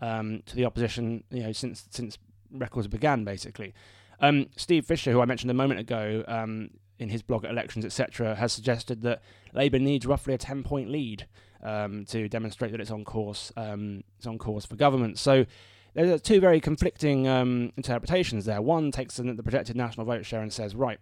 um, 0.00 0.42
to 0.46 0.56
the 0.56 0.64
opposition, 0.64 1.24
you 1.30 1.42
know, 1.42 1.52
since 1.52 1.86
since 1.90 2.18
records 2.50 2.88
began, 2.88 3.24
basically. 3.24 3.74
Um, 4.20 4.46
Steve 4.56 4.86
Fisher, 4.86 5.12
who 5.12 5.20
I 5.20 5.24
mentioned 5.24 5.50
a 5.50 5.54
moment 5.54 5.80
ago, 5.80 6.24
um, 6.28 6.70
in 6.98 7.08
his 7.08 7.22
blog 7.22 7.44
at 7.44 7.50
Elections, 7.50 7.84
etc., 7.84 8.34
has 8.36 8.52
suggested 8.52 9.02
that 9.02 9.22
Labour 9.52 9.78
needs 9.78 10.06
roughly 10.06 10.34
a 10.34 10.38
10-point 10.38 10.88
lead 10.88 11.26
um, 11.64 12.04
to 12.06 12.28
demonstrate 12.28 12.70
that 12.72 12.80
it's 12.80 12.90
on 12.90 13.04
course. 13.04 13.52
it's 13.56 14.26
on 14.26 14.38
course 14.38 14.66
for 14.66 14.76
government. 14.76 15.18
So 15.18 15.46
there's 15.94 16.22
two 16.22 16.40
very 16.40 16.60
conflicting 16.60 17.26
um, 17.28 17.72
interpretations 17.76 18.44
there. 18.44 18.60
One 18.60 18.90
takes 18.90 19.16
the 19.16 19.42
projected 19.42 19.76
national 19.76 20.06
vote 20.06 20.26
share 20.26 20.42
and 20.42 20.52
says, 20.52 20.74
right, 20.74 20.98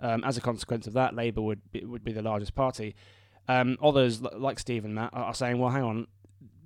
um, 0.00 0.24
as 0.24 0.36
a 0.36 0.40
consequence 0.40 0.86
of 0.86 0.94
that, 0.94 1.14
Labour 1.14 1.42
would 1.42 1.60
be, 1.72 1.84
would 1.84 2.04
be 2.04 2.12
the 2.12 2.22
largest 2.22 2.54
party. 2.54 2.94
Um, 3.48 3.76
others, 3.82 4.22
like 4.22 4.58
Steve 4.58 4.84
and 4.84 4.94
Matt, 4.94 5.10
are 5.12 5.34
saying, 5.34 5.58
well, 5.58 5.70
hang 5.70 5.82
on, 5.82 6.06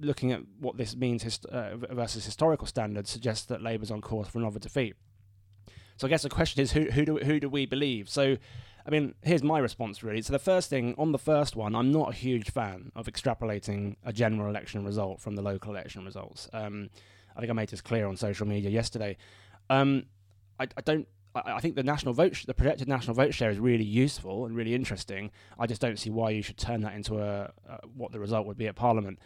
looking 0.00 0.33
at 0.33 0.42
what 0.61 0.76
this 0.76 0.94
means 0.94 1.22
hist- 1.22 1.46
uh, 1.46 1.76
versus 1.76 2.24
historical 2.24 2.66
standards 2.66 3.11
suggests 3.11 3.46
that 3.46 3.62
Labour's 3.62 3.90
on 3.90 4.00
course 4.00 4.28
for 4.28 4.38
another 4.38 4.61
defeat. 4.61 4.94
So 5.96 6.07
I 6.07 6.11
guess 6.11 6.22
the 6.22 6.28
question 6.28 6.62
is, 6.62 6.72
who, 6.72 6.85
who, 6.90 7.04
do, 7.04 7.16
who 7.18 7.40
do 7.40 7.48
we 7.48 7.66
believe? 7.66 8.09
So, 8.09 8.37
I 8.87 8.90
mean, 8.90 9.14
here's 9.23 9.42
my 9.42 9.59
response 9.59 10.03
really. 10.03 10.20
So 10.23 10.33
the 10.33 10.38
first 10.38 10.68
thing, 10.68 10.94
on 10.99 11.12
the 11.12 11.18
first 11.18 11.57
one, 11.57 11.75
I'm 11.75 11.90
not 11.90 12.11
a 12.11 12.14
huge 12.14 12.51
fan 12.51 12.92
of 12.94 13.07
extrapolating 13.07 13.97
a 14.05 14.12
general 14.12 14.49
election 14.49 14.85
result 14.85 15.20
from 15.20 15.37
the 15.37 15.42
local 15.42 15.73
election 15.73 16.05
results. 16.05 16.49
Um, 16.53 16.90
I 17.37 17.40
think 17.40 17.51
I 17.51 17.55
made 17.55 17.70
this 17.70 17.81
clear 17.81 18.07
on 18.07 18.16
social 18.16 18.47
media 18.47 18.70
yesterday. 18.70 19.16
Um, 19.70 20.05
I, 20.61 20.64
I, 20.77 20.81
don't. 20.83 21.09
I, 21.35 21.61
think 21.61 21.75
the 21.75 21.83
national 21.83 22.14
vote, 22.14 22.37
sh- 22.37 22.44
the 22.44 22.55
projected 22.55 22.87
national 22.87 23.14
vote 23.14 23.35
share, 23.35 23.51
is 23.51 23.59
really 23.59 23.85
useful 23.85 24.47
and 24.47 24.55
really 24.55 24.75
interesting. 24.75 25.31
I 25.59 25.66
just 25.66 25.81
don't 25.81 25.99
see 25.99 26.11
why 26.11 26.31
you 26.31 26.42
should 26.42 26.59
turn 26.59 26.83
that 26.83 26.94
into 26.94 27.20
a, 27.20 27.53
what 27.97 28.12
the 28.12 28.20
result 28.20 28.47
would 28.47 28.59
be 28.59 28.68
at 28.68 28.77
Parliament. 28.77 29.18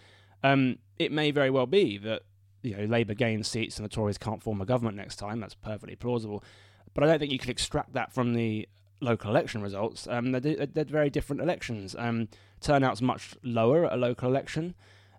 Um, 0.42 0.78
it 0.98 1.12
may 1.12 1.32
very 1.32 1.50
well 1.50 1.66
be 1.66 1.98
that 1.98 2.22
you 2.62 2.76
know 2.76 2.84
Labour 2.84 3.14
gains 3.14 3.48
seats 3.48 3.76
and 3.76 3.84
the 3.84 3.90
Tories 3.90 4.18
can't 4.18 4.42
form 4.42 4.60
a 4.60 4.66
government 4.66 4.96
next 4.96 5.16
time. 5.16 5.40
That's 5.40 5.54
perfectly 5.54 5.96
plausible, 5.96 6.44
but 6.94 7.04
I 7.04 7.08
don't 7.08 7.18
think 7.18 7.32
you 7.32 7.38
can 7.38 7.50
extract 7.50 7.92
that 7.94 8.12
from 8.12 8.34
the 8.34 8.68
local 9.00 9.30
election 9.30 9.62
results. 9.62 10.06
Um, 10.08 10.32
they're, 10.32 10.66
they're, 10.66 10.84
very 10.84 11.10
different 11.10 11.42
elections. 11.42 11.94
Um, 11.98 12.28
turnout's 12.60 13.02
much 13.02 13.34
lower 13.42 13.86
at 13.86 13.92
a 13.92 13.96
local 13.96 14.28
election. 14.28 14.74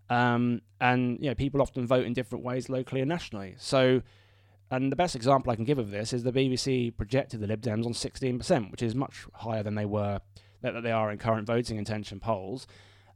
Um, 0.10 0.62
and 0.82 1.20
you 1.20 1.30
know, 1.30 1.36
people 1.36 1.62
often 1.62 1.86
vote 1.86 2.06
in 2.06 2.14
different 2.14 2.44
ways 2.44 2.70
locally 2.70 3.02
and 3.02 3.10
nationally. 3.10 3.56
So, 3.58 4.02
and 4.72 4.92
the 4.92 4.96
best 4.96 5.16
example 5.16 5.52
I 5.52 5.56
can 5.56 5.66
give 5.66 5.80
of 5.80 5.92
this 5.92 6.14
is 6.14 6.24
the 6.24 6.32
BBC 6.32 6.96
projected 6.96 7.42
the 7.42 7.48
Lib 7.48 7.62
Dems 7.62 7.86
on 7.86 7.94
16%, 7.94 8.72
which 8.72 8.82
is 8.82 8.96
much 8.96 9.26
higher 9.34 9.64
than 9.64 9.76
they 9.76 9.86
were 9.86 10.20
that 10.62 10.82
they 10.82 10.92
are 10.92 11.12
in 11.12 11.18
current 11.18 11.48
voting 11.48 11.78
intention 11.78 12.20
polls. 12.20 12.68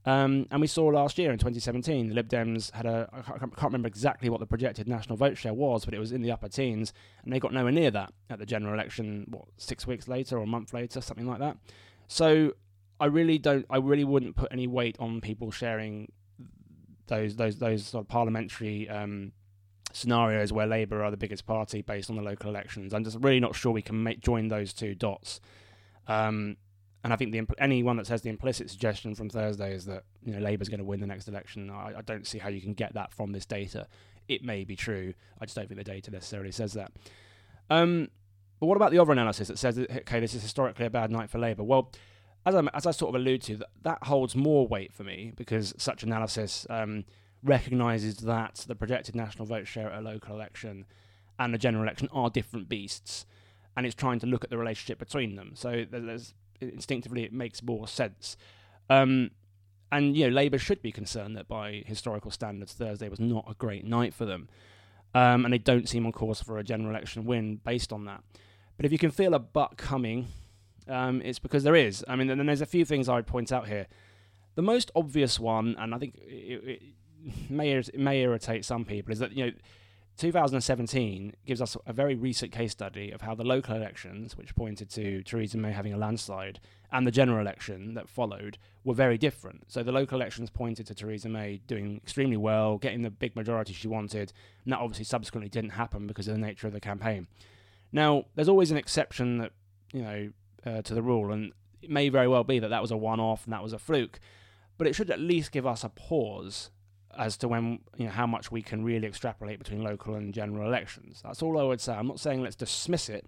Um, 0.06 0.48
and 0.52 0.60
we 0.60 0.68
saw 0.68 0.86
last 0.88 1.18
year 1.18 1.32
in 1.32 1.38
2017, 1.38 2.10
the 2.10 2.16
Lib 2.16 2.28
Dems 2.28 2.72
had 2.72 2.86
a, 2.86 3.10
I 3.14 3.22
can't, 3.22 3.54
remember 3.62 3.88
exactly 3.88 4.30
what 4.30 4.42
the 4.42 4.46
projected 4.46 4.88
national 4.88 5.16
vote 5.16 5.38
share 5.38 5.54
was, 5.54 5.86
but 5.86 5.94
it 5.94 6.00
was 6.00 6.12
in 6.12 6.22
the 6.22 6.32
upper 6.32 6.50
teens, 6.50 6.94
and 7.24 7.32
they 7.32 7.40
got 7.40 7.54
nowhere 7.54 7.72
near 7.72 7.90
that 7.92 8.14
at 8.30 8.38
the 8.40 8.46
general 8.46 8.74
election, 8.74 9.26
what, 9.30 9.46
six 9.58 9.88
weeks 9.88 10.08
later 10.08 10.38
or 10.38 10.44
a 10.44 10.48
month 10.48 10.74
later, 10.74 11.00
something 11.00 11.28
like 11.28 11.40
that. 11.40 11.58
So 12.08 12.54
I 13.00 13.06
really 13.06 13.38
don't, 13.38 13.66
I 13.70 13.78
really 13.78 14.04
wouldn't 14.04 14.36
put 14.36 14.52
any 14.52 14.68
weight 14.68 14.98
on 15.00 15.22
people 15.22 15.52
sharing 15.52 16.12
those 17.08 17.36
those 17.36 17.58
those 17.58 17.86
sort 17.86 18.04
of 18.04 18.08
parliamentary 18.08 18.90
um, 18.90 19.34
scenarios 19.92 20.52
where 20.52 20.68
Labour 20.68 21.04
are 21.04 21.12
the 21.12 21.18
biggest 21.18 21.46
party 21.46 21.82
based 21.82 22.10
on 22.10 22.16
the 22.16 22.22
local 22.22 22.50
elections. 22.50 22.94
I'm 22.94 23.04
just 23.04 23.18
really 23.22 23.40
not 23.40 23.56
sure 23.56 23.72
we 23.72 23.82
can 23.82 24.04
make 24.04 24.20
join 24.22 24.48
those 24.50 24.74
two 24.74 24.96
dots. 24.96 25.40
Um, 26.08 26.58
and 27.04 27.12
I 27.12 27.16
think 27.16 27.32
the 27.32 27.46
anyone 27.58 27.98
that 27.98 28.08
says 28.08 28.22
the 28.22 28.30
implicit 28.30 28.70
suggestion 28.70 29.14
from 29.14 29.30
Thursday 29.30 29.74
is 29.74 29.86
that 29.86 30.04
you 30.24 30.34
know 30.34 30.40
Labour's 30.40 30.70
going 30.70 30.80
to 30.80 30.86
win 30.86 31.02
the 31.02 31.08
next 31.08 31.28
election, 31.28 31.70
I, 31.70 31.98
I, 31.98 32.02
don't 32.02 32.26
see 32.26 32.38
how 32.38 32.50
you 32.50 32.62
can 32.62 32.74
get 32.74 32.94
that 32.94 33.12
from 33.12 33.32
this 33.34 33.46
data. 33.46 33.88
It 34.28 34.44
may 34.44 34.64
be 34.64 34.76
true. 34.76 35.14
I 35.42 35.46
just 35.46 35.56
don't 35.56 35.68
think 35.68 35.78
the 35.78 35.84
data 35.84 36.12
necessarily 36.12 36.52
says 36.52 36.74
that. 36.74 36.92
Um, 37.70 38.10
but 38.60 38.68
what 38.68 38.78
about 38.78 38.92
the 38.92 39.00
other 39.00 39.12
analysis 39.12 39.50
that 39.50 39.60
says, 39.60 39.78
okay, 39.78 40.22
this 40.22 40.34
is 40.34 40.42
historically 40.42 40.86
a 40.86 40.90
bad 40.90 41.12
night 41.12 41.30
for 41.30 41.40
Labour? 41.40 41.64
Well, 41.64 41.92
as 42.46 42.56
I, 42.56 42.64
as 42.74 42.86
I 42.86 42.92
sort 42.92 43.10
of 43.10 43.16
allude 43.20 43.42
to, 43.44 43.58
that, 43.58 43.70
that 43.82 44.04
holds 44.04 44.36
more 44.36 44.66
weight 44.66 44.94
for 44.94 45.04
me 45.04 45.34
because 45.36 45.74
such 45.78 46.04
analysis 46.04 46.66
um, 46.70 47.04
recognises 47.44 48.18
that 48.20 48.64
the 48.68 48.76
projected 48.76 49.16
national 49.16 49.46
vote 49.46 49.68
share 49.68 49.92
at 49.92 50.00
a 50.00 50.02
local 50.02 50.36
election 50.36 50.86
and 51.40 51.54
a 51.54 51.58
general 51.58 51.84
election 51.84 52.08
are 52.14 52.30
different 52.30 52.70
beasts, 52.70 53.26
and 53.76 53.86
it's 53.86 53.96
trying 53.96 54.20
to 54.20 54.28
look 54.28 54.44
at 54.44 54.50
the 54.50 54.58
relationship 54.58 55.00
between 55.00 55.36
them. 55.36 55.52
So 55.56 55.86
there's 55.90 56.34
instinctively 56.70 57.24
it 57.24 57.34
makes 57.34 57.62
more 57.62 57.88
sense. 57.88 58.38
Um, 58.90 59.32
and 59.92 60.18
you 60.18 60.28
know, 60.28 60.34
Labour 60.34 60.58
should 60.58 60.82
be 60.82 60.92
concerned 60.92 61.38
that 61.38 61.48
by 61.48 61.84
historical 61.86 62.32
standards, 62.32 62.74
Thursday 62.74 63.10
was 63.10 63.20
not 63.20 63.46
a 63.50 63.54
great 63.54 63.86
night 63.86 64.14
for 64.14 64.26
them, 64.26 64.50
um, 65.14 65.46
and 65.46 65.54
they 65.54 65.60
don't 65.60 65.88
seem 65.88 66.06
on 66.06 66.12
course 66.12 66.42
for 66.42 66.58
a 66.58 66.64
general 66.64 66.90
election 66.90 67.26
win 67.26 67.58
based 67.58 67.94
on 67.94 68.06
that. 68.06 68.24
But 68.76 68.86
if 68.86 68.92
you 68.92 68.98
can 68.98 69.12
feel 69.12 69.36
a 69.36 69.40
butt 69.40 69.78
coming, 69.78 70.28
um, 70.88 71.22
it's 71.22 71.40
because 71.40 71.64
there 71.64 71.76
is. 71.76 72.04
I 72.08 72.16
mean, 72.16 72.30
and 72.30 72.48
there's 72.48 72.62
a 72.62 72.66
few 72.66 72.86
things 72.86 73.08
I 73.08 73.16
would 73.16 73.28
point 73.28 73.52
out 73.52 73.68
here. 73.68 73.88
The 74.56 74.62
most 74.62 74.92
obvious 74.96 75.40
one, 75.40 75.76
and 75.78 75.94
I 75.94 76.00
think 76.00 76.16
it, 76.18 76.64
it 76.66 76.82
may 77.50 77.74
it 77.74 78.00
may 78.00 78.22
irritate 78.22 78.66
some 78.66 78.86
people, 78.86 79.12
is 79.12 79.20
that 79.20 79.34
you 79.34 79.46
know 79.46 79.52
2017 80.18 81.34
gives 81.46 81.62
us 81.62 81.76
a 81.88 81.94
very 81.94 82.16
recent 82.16 82.52
case 82.52 82.72
study 82.72 83.12
of 83.12 83.22
how 83.22 83.34
the 83.34 83.44
local 83.44 83.76
elections, 83.76 84.38
which 84.38 84.56
pointed 84.56 84.90
to 84.92 85.24
Theresa 85.24 85.58
May 85.58 85.72
having 85.72 85.94
a 85.94 85.98
landslide, 85.98 86.60
and 86.92 87.08
the 87.08 87.12
general 87.12 87.40
election 87.40 87.96
that 87.96 88.08
followed 88.08 88.60
were 88.84 88.94
very 88.94 89.18
different. 89.18 89.64
So 89.68 89.82
the 89.82 89.92
local 89.92 90.20
elections 90.20 90.52
pointed 90.52 90.86
to 90.88 90.96
Theresa 90.96 91.30
May 91.30 91.62
doing 91.66 91.98
extremely 91.98 92.38
well, 92.38 92.78
getting 92.78 93.02
the 93.02 93.10
big 93.10 93.36
majority 93.36 93.74
she 93.74 93.88
wanted, 93.88 94.32
and 94.64 94.74
that 94.74 94.80
obviously 94.80 95.06
subsequently 95.06 95.50
didn't 95.50 95.72
happen 95.72 96.06
because 96.06 96.28
of 96.28 96.36
the 96.36 96.42
nature 96.42 96.68
of 96.68 96.74
the 96.74 96.80
campaign. 96.80 97.28
Now, 97.92 98.26
there's 98.36 98.50
always 98.50 98.72
an 98.72 98.78
exception 98.78 99.40
that 99.40 99.52
you 99.94 100.02
know 100.02 100.30
uh, 100.66 100.82
to 100.84 100.94
the 100.94 101.02
rule, 101.02 101.32
and 101.32 101.54
it 101.82 101.90
may 101.90 102.10
very 102.10 102.28
well 102.28 102.44
be 102.44 102.60
that 102.60 102.70
that 102.70 102.82
was 102.82 102.92
a 102.92 102.98
one-off 102.98 103.46
and 103.46 103.54
that 103.54 103.64
was 103.64 103.74
a 103.74 103.80
fluke, 103.80 104.20
but 104.78 104.86
it 104.86 104.94
should 104.94 105.10
at 105.10 105.20
least 105.20 105.52
give 105.52 105.66
us 105.66 105.84
a 105.84 105.90
pause 105.90 106.70
as 107.18 107.38
to 107.38 107.48
when 107.48 107.80
you 107.98 108.06
know 108.06 108.12
how 108.12 108.28
much 108.28 108.52
we 108.52 108.62
can 108.62 108.84
really 108.84 109.08
extrapolate 109.08 109.60
between 109.60 109.84
local 109.84 110.16
and 110.16 110.34
general 110.34 110.68
elections. 110.68 111.22
That's 111.24 111.42
all 111.42 111.60
I 111.60 111.64
would 111.64 111.82
say. 111.82 111.94
I'm 111.94 112.08
not 112.08 112.20
saying 112.20 112.42
let's 112.42 112.56
dismiss 112.56 113.10
it, 113.10 113.26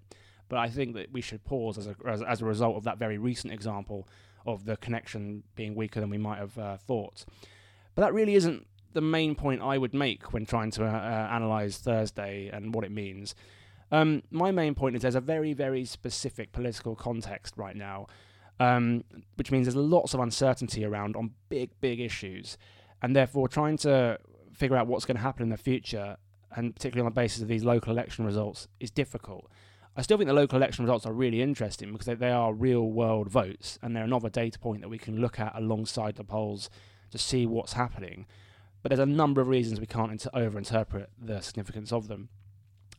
but 0.48 0.58
I 0.58 0.68
think 0.68 0.94
that 0.94 1.12
we 1.12 1.20
should 1.20 1.44
pause 1.44 1.78
as 1.78 1.86
a 1.86 1.96
as, 2.06 2.22
as 2.22 2.42
a 2.42 2.44
result 2.44 2.76
of 2.76 2.84
that 2.84 2.98
very 2.98 3.18
recent 3.18 3.52
example 3.52 4.08
of 4.46 4.64
the 4.64 4.76
connection 4.76 5.42
being 5.54 5.74
weaker 5.74 6.00
than 6.00 6.10
we 6.10 6.18
might 6.18 6.38
have 6.38 6.58
uh, 6.58 6.76
thought. 6.76 7.24
But 7.94 8.02
that 8.02 8.14
really 8.14 8.34
isn't 8.34 8.66
the 8.92 9.00
main 9.00 9.34
point 9.34 9.62
I 9.62 9.78
would 9.78 9.94
make 9.94 10.32
when 10.32 10.46
trying 10.46 10.70
to 10.72 10.84
uh, 10.84 10.88
uh, 10.88 11.28
analyze 11.32 11.78
Thursday 11.78 12.48
and 12.52 12.74
what 12.74 12.84
it 12.84 12.90
means. 12.90 13.34
Um, 13.92 14.22
my 14.30 14.50
main 14.50 14.74
point 14.74 14.96
is 14.96 15.02
there's 15.02 15.14
a 15.14 15.20
very 15.20 15.52
very 15.52 15.84
specific 15.84 16.52
political 16.52 16.94
context 16.94 17.54
right 17.56 17.76
now. 17.76 18.06
Um, 18.58 19.04
which 19.34 19.52
means 19.52 19.66
there's 19.66 19.76
lots 19.76 20.14
of 20.14 20.20
uncertainty 20.20 20.82
around 20.82 21.14
on 21.14 21.32
big, 21.50 21.78
big 21.82 22.00
issues 22.00 22.56
and 23.02 23.14
therefore 23.14 23.48
trying 23.48 23.76
to 23.78 24.18
figure 24.52 24.76
out 24.76 24.86
what's 24.86 25.04
going 25.04 25.16
to 25.16 25.22
happen 25.22 25.42
in 25.42 25.50
the 25.50 25.56
future, 25.56 26.16
and 26.54 26.74
particularly 26.74 27.06
on 27.06 27.12
the 27.12 27.20
basis 27.20 27.42
of 27.42 27.48
these 27.48 27.64
local 27.64 27.92
election 27.92 28.24
results, 28.24 28.68
is 28.80 28.90
difficult. 28.90 29.50
I 29.96 30.02
still 30.02 30.18
think 30.18 30.28
the 30.28 30.34
local 30.34 30.56
election 30.56 30.84
results 30.84 31.06
are 31.06 31.12
really 31.12 31.40
interesting 31.40 31.92
because 31.92 32.06
they, 32.06 32.14
they 32.14 32.30
are 32.30 32.52
real 32.52 32.90
world 32.90 33.28
votes 33.30 33.78
and 33.82 33.96
they're 33.96 34.04
another 34.04 34.28
data 34.28 34.58
point 34.58 34.82
that 34.82 34.88
we 34.88 34.98
can 34.98 35.20
look 35.20 35.40
at 35.40 35.54
alongside 35.56 36.16
the 36.16 36.24
polls 36.24 36.68
to 37.10 37.18
see 37.18 37.46
what's 37.46 37.72
happening. 37.72 38.26
But 38.82 38.90
there's 38.90 39.00
a 39.00 39.06
number 39.06 39.40
of 39.40 39.48
reasons 39.48 39.80
we 39.80 39.86
can't 39.86 40.12
inter- 40.12 40.30
overinterpret 40.34 41.06
the 41.18 41.40
significance 41.40 41.92
of 41.92 42.08
them. 42.08 42.28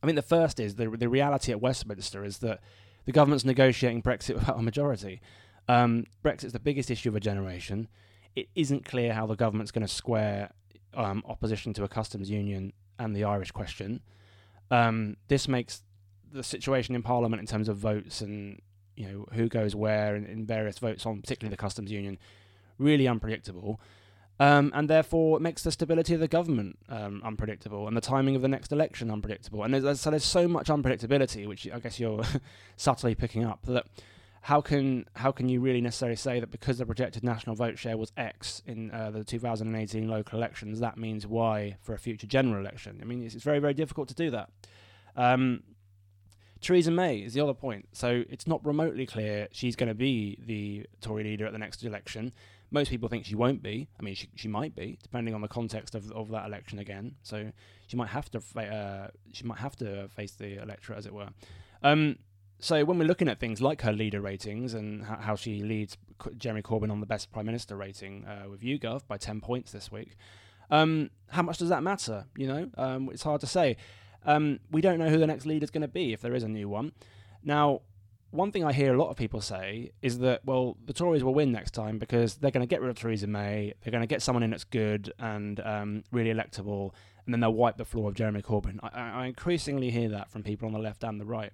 I 0.02 0.08
mean, 0.08 0.16
the 0.16 0.22
first 0.24 0.60
is 0.60 0.76
the, 0.76 0.90
the 0.90 1.08
reality 1.08 1.52
at 1.52 1.62
Westminster 1.62 2.24
is 2.24 2.40
that 2.40 2.62
the 3.06 3.12
government's 3.12 3.46
negotiating 3.46 4.02
Brexit 4.02 4.34
without 4.36 4.60
a 4.60 4.64
majority. 4.64 5.22
Um, 5.68 6.06
Brexit's 6.24 6.54
the 6.54 6.60
biggest 6.60 6.90
issue 6.90 7.10
of 7.10 7.16
a 7.16 7.20
generation 7.20 7.90
it 8.38 8.50
isn't 8.54 8.86
clear 8.86 9.14
how 9.16 9.26
the 9.26 9.36
government's 9.36 9.72
going 9.72 9.86
to 9.86 9.92
square 9.92 10.52
um, 10.94 11.24
opposition 11.26 11.74
to 11.74 11.84
a 11.84 11.88
customs 11.88 12.30
union 12.30 12.72
and 13.00 13.16
the 13.16 13.24
Irish 13.24 13.50
question. 13.50 14.00
Um, 14.70 15.18
this 15.28 15.48
makes 15.48 15.82
the 16.32 16.44
situation 16.44 16.94
in 16.94 17.02
Parliament 17.02 17.40
in 17.40 17.48
terms 17.48 17.68
of 17.68 17.78
votes 17.78 18.22
and 18.22 18.62
you 18.96 19.08
know 19.08 19.26
who 19.34 19.50
goes 19.50 19.76
where 19.76 20.16
in, 20.16 20.24
in 20.28 20.46
various 20.46 20.78
votes 20.78 21.04
on 21.04 21.20
particularly 21.22 21.50
the 21.50 21.58
customs 21.58 21.92
union 21.92 22.20
really 22.78 23.08
unpredictable. 23.08 23.82
Um, 24.40 24.72
and 24.76 24.88
therefore 24.88 25.38
it 25.38 25.42
makes 25.42 25.64
the 25.64 25.72
stability 25.72 26.14
of 26.14 26.20
the 26.20 26.28
government 26.28 26.78
um, 26.90 27.24
unpredictable 27.26 27.88
and 27.88 27.98
the 27.98 28.02
timing 28.02 28.36
of 28.36 28.44
the 28.44 28.48
next 28.48 28.72
election 28.72 29.10
unpredictable. 29.10 29.64
And 29.64 29.74
there's, 29.74 30.00
so 30.00 30.12
there's 30.12 30.24
so 30.24 30.48
much 30.48 30.68
unpredictability, 30.68 31.48
which 31.48 31.68
I 31.74 31.80
guess 31.80 32.00
you're 32.00 32.24
subtly 32.78 33.16
picking 33.16 33.44
up, 33.44 33.66
that 33.66 33.88
how 34.42 34.62
can 34.62 35.06
how 35.16 35.32
can 35.32 35.50
you 35.50 35.60
really 35.60 35.82
necessarily 35.82 36.16
say 36.16 36.40
that 36.40 36.52
because 36.52 36.78
the 36.78 36.86
projected 36.86 37.24
national 37.24 37.56
vote 37.56 37.78
share 37.78 37.98
was 37.98 38.12
X 38.18 38.62
in 38.66 38.92
uh, 38.92 39.12
the 39.12 39.24
2018 39.24 40.08
local 40.08 40.38
elections, 40.38 40.80
that 40.80 40.98
means 40.98 41.28
Y 41.28 41.78
for 41.82 41.94
a 41.94 42.00
future 42.00 42.28
general 42.28 42.60
election? 42.60 43.00
I 43.02 43.06
mean, 43.06 43.24
it's, 43.24 43.36
it's 43.36 43.44
very 43.44 43.60
very 43.60 43.74
difficult 43.74 44.08
to 44.10 44.16
do 44.16 44.32
that. 44.32 44.50
Um, 45.16 45.64
Theresa 46.62 46.92
May 46.92 47.18
is 47.18 47.34
the 47.34 47.42
other 47.42 47.54
point. 47.54 47.88
So 47.92 48.24
it's 48.30 48.48
not 48.48 48.66
remotely 48.66 49.06
clear 49.06 49.48
she's 49.52 49.76
going 49.76 49.90
to 49.90 49.96
be 49.96 50.40
the 50.46 50.86
Tory 51.02 51.24
leader 51.24 51.46
at 51.46 51.54
the 51.54 51.60
next 51.60 51.84
election. 51.84 52.34
Most 52.72 52.90
people 52.90 53.08
think 53.08 53.26
she 53.26 53.36
won't 53.36 53.64
be. 53.64 53.88
I 54.00 54.04
mean, 54.04 54.16
she, 54.16 54.28
she 54.36 54.48
might 54.48 54.76
be, 54.76 54.98
depending 55.02 55.34
on 55.34 55.42
the 55.42 55.48
context 55.48 55.96
of, 55.96 56.12
of 56.12 56.30
that 56.32 56.46
election 56.46 56.80
again. 56.80 57.16
So 57.24 57.52
she 57.88 57.96
might 57.96 58.10
have 58.10 58.30
to 58.32 58.42
uh, 58.60 59.08
she 59.32 59.44
might 59.46 59.60
have 59.60 59.76
to 59.78 60.10
face 60.10 60.34
the 60.34 60.62
electorate, 60.62 60.98
as 60.98 61.06
it 61.06 61.14
were. 61.14 61.30
Um, 61.84 62.18
so 62.60 62.84
when 62.86 62.98
we're 62.98 63.08
looking 63.08 63.28
at 63.28 63.40
things 63.40 63.62
like 63.62 63.82
her 63.82 63.94
leader 63.94 64.22
ratings 64.22 64.74
and 64.74 65.04
how 65.04 65.36
she 65.36 65.62
leads 65.62 65.98
Jeremy 66.38 66.62
Corbyn 66.62 66.92
on 66.92 67.00
the 67.00 67.06
best 67.06 67.32
prime 67.32 67.46
minister 67.46 67.76
rating 67.76 68.26
uh, 68.26 68.50
with 68.50 68.62
YouGov 68.62 69.08
by 69.08 69.18
10 69.18 69.42
points 69.42 69.72
this 69.72 69.92
week, 69.92 70.16
um, 70.72 71.12
how 71.30 71.44
much 71.44 71.60
does 71.60 71.70
that 71.70 71.84
matter? 71.84 72.26
You 72.36 72.48
know, 72.48 72.70
um, 72.78 73.10
it's 73.12 73.24
hard 73.24 73.42
to 73.42 73.48
say. 73.48 73.78
Um, 74.26 74.60
we 74.72 74.82
don't 74.82 75.00
know 75.00 75.10
who 75.10 75.20
the 75.20 75.28
next 75.28 75.46
leader 75.46 75.64
is 75.64 75.72
going 75.72 75.82
to 75.82 75.88
be 75.88 76.14
if 76.14 76.22
there 76.22 76.36
is 76.36 76.44
a 76.44 76.48
new 76.48 76.68
one. 76.68 76.92
Now, 77.44 77.82
one 78.32 78.52
thing 78.52 78.64
I 78.66 78.74
hear 78.74 78.94
a 78.94 78.98
lot 78.98 79.10
of 79.10 79.16
people 79.16 79.40
say 79.40 79.92
is 80.02 80.20
that, 80.20 80.44
well, 80.44 80.78
the 80.86 80.94
Tories 80.94 81.24
will 81.24 81.34
win 81.34 81.52
next 81.52 81.72
time 81.72 81.98
because 81.98 82.36
they're 82.36 82.52
going 82.52 82.66
to 82.66 82.70
get 82.70 82.82
rid 82.82 82.90
of 82.90 83.00
Theresa 83.00 83.28
May, 83.28 83.74
they're 83.82 83.92
going 83.92 84.02
to 84.02 84.08
get 84.08 84.22
someone 84.22 84.44
in 84.44 84.50
that's 84.50 84.66
good 84.66 85.14
and 85.20 85.60
um, 85.62 86.04
really 86.12 86.34
electable, 86.34 86.92
and 87.26 87.34
then 87.34 87.40
they'll 87.40 87.54
wipe 87.54 87.78
the 87.78 87.86
floor 87.86 88.10
of 88.10 88.16
Jeremy 88.16 88.42
Corbyn. 88.42 88.80
I, 88.84 89.24
I 89.24 89.26
increasingly 89.28 89.92
hear 89.92 90.10
that 90.10 90.30
from 90.30 90.44
people 90.44 90.68
on 90.68 90.74
the 90.74 90.80
left 90.80 91.04
and 91.04 91.22
the 91.22 91.26
right. 91.26 91.54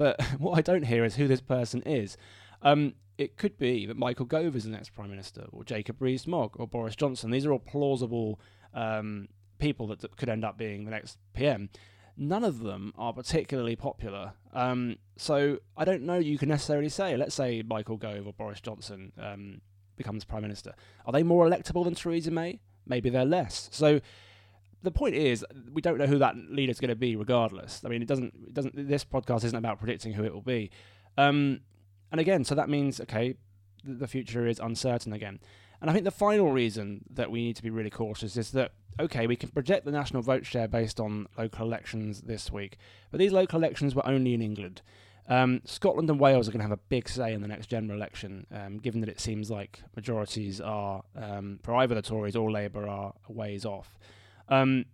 But 0.00 0.18
what 0.38 0.56
I 0.56 0.62
don't 0.62 0.86
hear 0.86 1.04
is 1.04 1.16
who 1.16 1.28
this 1.28 1.42
person 1.42 1.82
is. 1.82 2.16
Um, 2.62 2.94
it 3.18 3.36
could 3.36 3.58
be 3.58 3.84
that 3.84 3.98
Michael 3.98 4.24
Gove 4.24 4.56
is 4.56 4.64
the 4.64 4.70
next 4.70 4.94
Prime 4.94 5.10
Minister, 5.10 5.44
or 5.52 5.62
Jacob 5.62 6.00
Rees-Mogg, 6.00 6.58
or 6.58 6.66
Boris 6.66 6.96
Johnson. 6.96 7.30
These 7.30 7.44
are 7.44 7.52
all 7.52 7.58
plausible 7.58 8.40
um, 8.72 9.28
people 9.58 9.86
that, 9.88 10.16
could 10.16 10.30
end 10.30 10.42
up 10.42 10.56
being 10.56 10.86
the 10.86 10.90
next 10.90 11.18
PM. 11.34 11.68
None 12.16 12.44
of 12.44 12.60
them 12.60 12.94
are 12.96 13.12
particularly 13.12 13.76
popular. 13.76 14.32
Um, 14.54 14.96
so 15.18 15.58
I 15.76 15.84
don't 15.84 16.04
know 16.04 16.16
you 16.16 16.38
can 16.38 16.48
necessarily 16.48 16.88
say, 16.88 17.14
let's 17.18 17.34
say 17.34 17.62
Michael 17.62 17.98
Gove 17.98 18.26
or 18.26 18.32
Boris 18.32 18.62
Johnson 18.62 19.12
um, 19.20 19.60
becomes 19.96 20.24
Prime 20.24 20.42
Minister. 20.42 20.74
Are 21.04 21.12
they 21.12 21.22
more 21.22 21.46
electable 21.46 21.84
than 21.84 21.94
Theresa 21.94 22.30
May? 22.30 22.60
Maybe 22.86 23.10
they're 23.10 23.26
less. 23.26 23.68
So 23.70 24.00
the 24.82 24.90
point 24.90 25.14
is, 25.14 25.44
we 25.72 25.82
don't 25.82 25.98
know 25.98 26.06
who 26.06 26.18
that 26.18 26.36
leader 26.36 26.70
is 26.70 26.80
going 26.80 26.90
to 26.90 26.96
be, 26.96 27.16
regardless. 27.16 27.82
I 27.84 27.88
mean, 27.88 28.02
it 28.02 28.08
doesn't. 28.08 28.34
It 28.46 28.54
doesn't. 28.54 28.88
This 28.88 29.04
podcast 29.04 29.44
isn't 29.44 29.56
about 29.56 29.78
predicting 29.78 30.12
who 30.12 30.24
it 30.24 30.32
will 30.32 30.40
be. 30.40 30.70
Um, 31.18 31.60
and 32.12 32.20
again, 32.20 32.44
so 32.44 32.54
that 32.54 32.68
means 32.68 33.00
okay, 33.00 33.34
the, 33.84 34.08
future 34.08 34.46
is 34.46 34.58
uncertain 34.58 35.12
again. 35.12 35.40
And 35.80 35.88
I 35.88 35.92
think 35.92 36.04
the 36.04 36.10
final 36.10 36.52
reason 36.52 37.04
that 37.10 37.30
we 37.30 37.42
need 37.42 37.56
to 37.56 37.62
be 37.62 37.70
really 37.70 37.90
cautious 37.90 38.36
is 38.36 38.52
that 38.52 38.72
okay, 38.98 39.26
we 39.26 39.36
can 39.36 39.48
project 39.48 39.84
the 39.84 39.92
national 39.92 40.22
vote 40.22 40.44
share 40.44 40.68
based 40.68 41.00
on 41.00 41.26
local 41.38 41.64
elections 41.64 42.22
this 42.22 42.52
week, 42.52 42.76
but 43.10 43.18
these 43.18 43.32
local 43.32 43.58
elections 43.58 43.94
were 43.94 44.06
only 44.06 44.34
in 44.34 44.42
England. 44.42 44.82
Um, 45.28 45.62
Scotland 45.64 46.10
and 46.10 46.18
Wales 46.18 46.48
are 46.48 46.50
going 46.50 46.60
to 46.60 46.68
have 46.68 46.72
a 46.72 46.82
big 46.88 47.08
say 47.08 47.32
in 47.32 47.40
the 47.40 47.46
next 47.46 47.68
general 47.68 47.96
election, 47.96 48.46
um, 48.52 48.78
given 48.78 49.00
that 49.00 49.08
it 49.08 49.20
seems 49.20 49.48
like 49.48 49.80
majorities 49.94 50.60
are 50.60 51.04
um, 51.14 51.60
for 51.62 51.74
either 51.76 51.94
the 51.94 52.02
Tories 52.02 52.34
or 52.34 52.50
Labour 52.50 52.88
are 52.88 53.14
ways 53.28 53.64
off. 53.64 53.96
Um, 54.50 54.86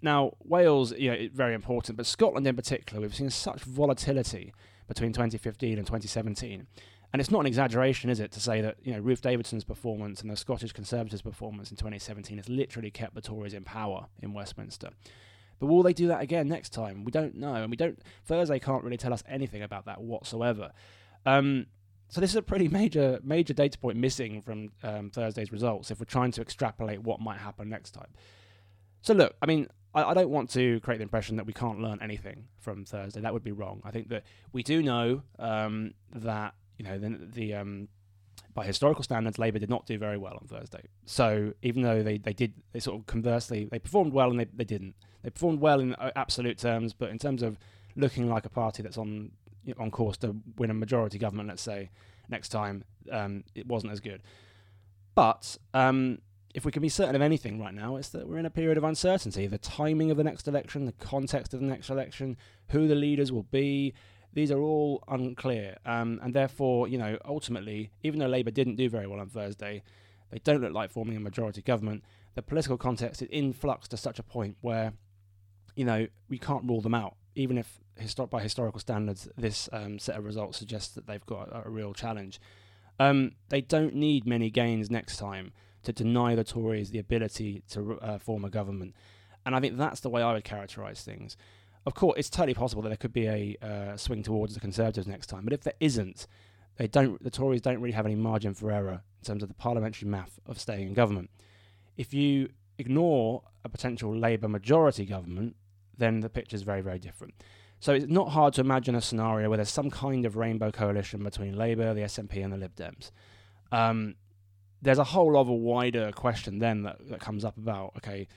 now, 0.00 0.32
Wales, 0.42 0.92
you 0.92 1.10
know, 1.10 1.28
very 1.32 1.54
important, 1.54 1.96
but 1.96 2.06
Scotland 2.06 2.46
in 2.46 2.56
particular, 2.56 3.00
we've 3.00 3.14
seen 3.14 3.30
such 3.30 3.62
volatility 3.62 4.52
between 4.88 5.12
2015 5.12 5.78
and 5.78 5.86
2017. 5.86 6.66
And 7.12 7.20
it's 7.20 7.30
not 7.30 7.40
an 7.40 7.46
exaggeration, 7.46 8.08
is 8.08 8.20
it, 8.20 8.32
to 8.32 8.40
say 8.40 8.62
that 8.62 8.76
you 8.82 8.92
know 8.92 8.98
Ruth 8.98 9.20
Davidson's 9.20 9.64
performance 9.64 10.22
and 10.22 10.30
the 10.30 10.36
Scottish 10.36 10.72
Conservatives' 10.72 11.22
performance 11.22 11.70
in 11.70 11.76
2017 11.76 12.38
has 12.38 12.48
literally 12.48 12.90
kept 12.90 13.14
the 13.14 13.20
Tories 13.20 13.52
in 13.52 13.64
power 13.64 14.06
in 14.22 14.32
Westminster. 14.32 14.88
But 15.60 15.66
will 15.66 15.82
they 15.82 15.92
do 15.92 16.08
that 16.08 16.22
again 16.22 16.48
next 16.48 16.70
time? 16.70 17.04
We 17.04 17.12
don't 17.12 17.34
know, 17.34 17.54
and 17.54 17.70
we 17.70 17.76
don't. 17.76 18.00
Thursday 18.24 18.58
can't 18.58 18.82
really 18.82 18.96
tell 18.96 19.12
us 19.12 19.22
anything 19.28 19.62
about 19.62 19.84
that 19.84 20.00
whatsoever. 20.00 20.72
Um, 21.26 21.66
so 22.08 22.20
this 22.20 22.30
is 22.30 22.36
a 22.36 22.42
pretty 22.42 22.68
major 22.80 23.20
major 23.22 23.52
data 23.52 23.78
point 23.78 23.98
missing 23.98 24.40
from 24.40 24.72
um, 24.82 25.10
Thursday's 25.10 25.52
results 25.52 25.90
if 25.90 26.00
we're 26.00 26.06
trying 26.06 26.32
to 26.32 26.40
extrapolate 26.40 27.02
what 27.02 27.20
might 27.20 27.38
happen 27.38 27.68
next 27.68 27.90
time. 27.90 28.08
So 29.02 29.14
look, 29.14 29.34
I 29.42 29.46
mean, 29.46 29.68
I, 29.94 30.04
I, 30.04 30.14
don't 30.14 30.30
want 30.30 30.50
to 30.50 30.80
create 30.80 30.98
the 30.98 31.02
impression 31.02 31.36
that 31.36 31.46
we 31.46 31.52
can't 31.52 31.80
learn 31.80 31.98
anything 32.00 32.46
from 32.58 32.84
Thursday. 32.84 33.20
That 33.20 33.32
would 33.32 33.44
be 33.44 33.52
wrong. 33.52 33.82
I 33.84 33.90
think 33.90 34.08
that 34.08 34.24
we 34.52 34.62
do 34.62 34.82
know 34.82 35.22
um, 35.38 35.94
that 36.14 36.54
you 36.78 36.84
know 36.84 36.98
the, 36.98 37.18
the 37.32 37.54
um, 37.54 37.88
by 38.54 38.64
historical 38.64 39.02
standards, 39.02 39.38
Labour 39.38 39.58
did 39.58 39.70
not 39.70 39.86
do 39.86 39.98
very 39.98 40.18
well 40.18 40.38
on 40.40 40.46
Thursday. 40.46 40.82
So 41.06 41.54
even 41.62 41.82
though 41.82 42.02
they, 42.02 42.18
they 42.18 42.32
did, 42.32 42.54
they 42.72 42.80
sort 42.80 43.00
of 43.00 43.06
conversely, 43.06 43.66
they 43.70 43.78
performed 43.78 44.12
well 44.12 44.30
and 44.30 44.38
they, 44.38 44.46
they 44.54 44.64
didn't. 44.64 44.94
They 45.22 45.30
performed 45.30 45.60
well 45.60 45.80
in 45.80 45.94
uh, 45.94 46.10
absolute 46.16 46.58
terms, 46.58 46.92
but 46.92 47.10
in 47.10 47.18
terms 47.18 47.42
of 47.42 47.58
looking 47.96 48.28
like 48.28 48.44
a 48.44 48.50
party 48.50 48.82
that's 48.82 48.98
on 48.98 49.30
you 49.64 49.74
know, 49.74 49.82
on 49.82 49.90
course 49.90 50.16
to 50.18 50.36
win 50.58 50.70
a 50.70 50.74
majority 50.74 51.18
government, 51.18 51.48
let's 51.48 51.62
say 51.62 51.90
next 52.28 52.50
time, 52.50 52.84
um, 53.10 53.44
it 53.54 53.66
wasn't 53.66 53.92
as 53.92 54.00
good. 54.00 54.22
But 55.14 55.56
um, 55.72 56.18
if 56.54 56.64
we 56.64 56.72
can 56.72 56.82
be 56.82 56.88
certain 56.88 57.14
of 57.14 57.22
anything 57.22 57.58
right 57.58 57.74
now, 57.74 57.96
it's 57.96 58.10
that 58.10 58.28
we're 58.28 58.38
in 58.38 58.46
a 58.46 58.50
period 58.50 58.76
of 58.76 58.84
uncertainty. 58.84 59.46
The 59.46 59.58
timing 59.58 60.10
of 60.10 60.16
the 60.16 60.24
next 60.24 60.46
election, 60.46 60.84
the 60.84 60.92
context 60.92 61.54
of 61.54 61.60
the 61.60 61.66
next 61.66 61.88
election, 61.88 62.36
who 62.68 62.86
the 62.86 62.94
leaders 62.94 63.32
will 63.32 63.44
be, 63.44 63.94
these 64.34 64.50
are 64.50 64.60
all 64.60 65.02
unclear. 65.08 65.78
Um, 65.86 66.20
and 66.22 66.34
therefore, 66.34 66.88
you 66.88 66.98
know, 66.98 67.18
ultimately, 67.24 67.90
even 68.02 68.20
though 68.20 68.26
Labour 68.26 68.50
didn't 68.50 68.76
do 68.76 68.90
very 68.90 69.06
well 69.06 69.20
on 69.20 69.28
Thursday, 69.28 69.82
they 70.30 70.38
don't 70.38 70.60
look 70.60 70.72
like 70.72 70.90
forming 70.90 71.16
a 71.16 71.20
majority 71.20 71.62
government. 71.62 72.04
The 72.34 72.42
political 72.42 72.76
context 72.76 73.22
is 73.22 73.28
in 73.30 73.52
flux 73.52 73.88
to 73.88 73.96
such 73.96 74.18
a 74.18 74.22
point 74.22 74.56
where, 74.60 74.92
you 75.74 75.84
know, 75.84 76.06
we 76.28 76.38
can't 76.38 76.64
rule 76.64 76.80
them 76.82 76.94
out. 76.94 77.16
Even 77.34 77.56
if, 77.56 77.80
histor- 77.98 78.28
by 78.28 78.42
historical 78.42 78.80
standards, 78.80 79.26
this 79.38 79.70
um, 79.72 79.98
set 79.98 80.16
of 80.16 80.24
results 80.24 80.58
suggests 80.58 80.94
that 80.94 81.06
they've 81.06 81.24
got 81.24 81.48
a, 81.48 81.66
a 81.66 81.70
real 81.70 81.94
challenge. 81.94 82.40
Um, 83.00 83.32
they 83.48 83.62
don't 83.62 83.94
need 83.94 84.26
many 84.26 84.50
gains 84.50 84.90
next 84.90 85.16
time 85.16 85.52
to 85.82 85.92
deny 85.92 86.34
the 86.34 86.44
Tories 86.44 86.90
the 86.90 86.98
ability 86.98 87.62
to 87.70 87.98
uh, 88.00 88.18
form 88.18 88.44
a 88.44 88.50
government. 88.50 88.94
And 89.44 89.54
I 89.54 89.60
think 89.60 89.76
that's 89.76 90.00
the 90.00 90.10
way 90.10 90.22
I 90.22 90.32
would 90.32 90.44
characterise 90.44 91.02
things. 91.02 91.36
Of 91.84 91.94
course, 91.94 92.16
it's 92.18 92.30
totally 92.30 92.54
possible 92.54 92.82
that 92.82 92.90
there 92.90 92.96
could 92.96 93.12
be 93.12 93.26
a 93.26 93.56
uh, 93.60 93.96
swing 93.96 94.22
towards 94.22 94.54
the 94.54 94.60
Conservatives 94.60 95.06
next 95.06 95.26
time, 95.26 95.44
but 95.44 95.52
if 95.52 95.62
there 95.62 95.74
isn't, 95.80 96.26
they 96.76 96.86
don't. 96.86 97.22
The 97.22 97.30
Tories 97.30 97.60
don't 97.60 97.80
really 97.80 97.92
have 97.92 98.06
any 98.06 98.14
margin 98.14 98.54
for 98.54 98.70
error 98.70 99.02
in 99.20 99.24
terms 99.24 99.42
of 99.42 99.48
the 99.48 99.54
parliamentary 99.54 100.08
math 100.08 100.38
of 100.46 100.58
staying 100.58 100.88
in 100.88 100.94
government. 100.94 101.30
If 101.96 102.14
you 102.14 102.50
ignore 102.78 103.42
a 103.64 103.68
potential 103.68 104.16
Labour 104.16 104.48
majority 104.48 105.04
government, 105.04 105.56
then 105.98 106.20
the 106.20 106.30
picture 106.30 106.56
is 106.56 106.62
very, 106.62 106.80
very 106.80 106.98
different. 106.98 107.34
So 107.80 107.94
it's 107.94 108.06
not 108.06 108.30
hard 108.30 108.54
to 108.54 108.60
imagine 108.60 108.94
a 108.94 109.00
scenario 109.00 109.48
where 109.48 109.56
there's 109.56 109.68
some 109.68 109.90
kind 109.90 110.24
of 110.24 110.36
rainbow 110.36 110.70
coalition 110.70 111.24
between 111.24 111.56
Labour, 111.56 111.92
the 111.94 112.02
SNP, 112.02 112.42
and 112.42 112.52
the 112.52 112.56
Lib 112.56 112.76
Dems. 112.76 113.10
Um, 113.72 114.14
there's 114.82 114.98
a 114.98 115.04
whole 115.04 115.36
other 115.36 115.52
wider 115.52 116.10
question 116.12 116.58
then 116.58 116.82
that, 116.82 117.08
that 117.08 117.20
comes 117.20 117.44
up 117.44 117.56
about 117.56 117.92
okay, 117.96 118.28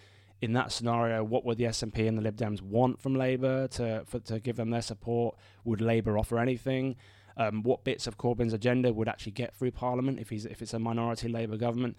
in 0.42 0.54
that 0.54 0.72
scenario, 0.72 1.24
what 1.24 1.44
would 1.46 1.58
the 1.58 1.66
SNP 1.66 2.08
and 2.08 2.18
the 2.18 2.22
Lib 2.22 2.38
Dems 2.38 2.62
want 2.62 3.02
from 3.02 3.16
Labour 3.16 3.68
to 3.70 4.04
for, 4.06 4.20
to 4.20 4.40
give 4.40 4.56
them 4.56 4.70
their 4.70 4.82
support? 4.82 5.36
Would 5.64 5.82
Labour 5.82 6.18
offer 6.18 6.40
anything? 6.40 6.96
Um, 7.38 7.64
what 7.64 7.84
bits 7.84 8.08
of 8.08 8.18
Corbyn's 8.18 8.54
agenda 8.54 8.94
would 8.94 9.10
actually 9.10 9.34
get 9.34 9.54
through 9.54 9.72
Parliament 9.72 10.20
if 10.20 10.30
he's 10.30 10.46
if 10.46 10.62
it's 10.62 10.74
a 10.74 10.80
minority 10.80 11.28
Labour 11.28 11.58
government? 11.58 11.98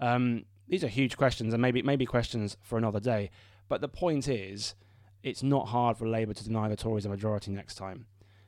Um, 0.00 0.44
these 0.68 0.82
are 0.82 0.88
huge 0.88 1.16
questions, 1.16 1.54
and 1.54 1.62
maybe 1.62 1.82
maybe 1.82 2.04
questions 2.06 2.56
for 2.62 2.78
another 2.78 3.00
day. 3.00 3.30
But 3.68 3.80
the 3.80 3.88
point 3.88 4.28
is, 4.28 4.74
it's 5.22 5.42
not 5.42 5.68
hard 5.68 5.96
for 5.96 6.08
Labour 6.08 6.34
to 6.34 6.44
deny 6.44 6.68
the 6.68 6.76
Tories 6.76 7.06
a 7.06 7.08
majority 7.08 7.50
next 7.50 7.76
time. 7.76 8.06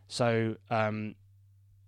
So 0.09 0.57
um, 0.71 1.15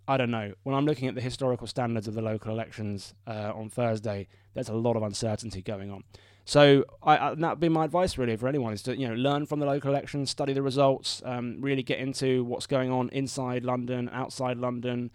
I 0.08 0.16
don't 0.16 0.30
know. 0.30 0.54
When 0.62 0.74
I'm 0.74 0.86
looking 0.86 1.06
at 1.06 1.14
the 1.14 1.20
historical 1.20 1.66
standards 1.66 2.08
of 2.08 2.14
the 2.14 2.22
local 2.22 2.50
elections 2.50 3.12
uh, 3.26 3.52
on 3.54 3.68
Thursday, 3.68 4.26
there's 4.54 4.70
a 4.70 4.74
lot 4.74 4.96
of 4.96 5.02
uncertainty 5.02 5.60
going 5.60 5.90
on. 5.90 6.02
So 6.46 6.86
I, 7.02 7.18
I, 7.18 7.34
that 7.34 7.50
would 7.50 7.60
be 7.60 7.68
my 7.68 7.84
advice 7.84 8.16
really 8.16 8.34
for 8.34 8.48
anyone 8.48 8.72
is 8.72 8.82
to 8.84 8.96
you 8.96 9.06
know 9.06 9.14
learn 9.14 9.44
from 9.44 9.60
the 9.60 9.66
local 9.66 9.90
elections, 9.90 10.30
study 10.30 10.54
the 10.54 10.62
results, 10.62 11.20
um, 11.26 11.58
really 11.60 11.82
get 11.82 11.98
into 11.98 12.42
what's 12.44 12.66
going 12.66 12.90
on 12.90 13.10
inside 13.10 13.64
London, 13.66 14.08
outside 14.10 14.56
London, 14.56 15.10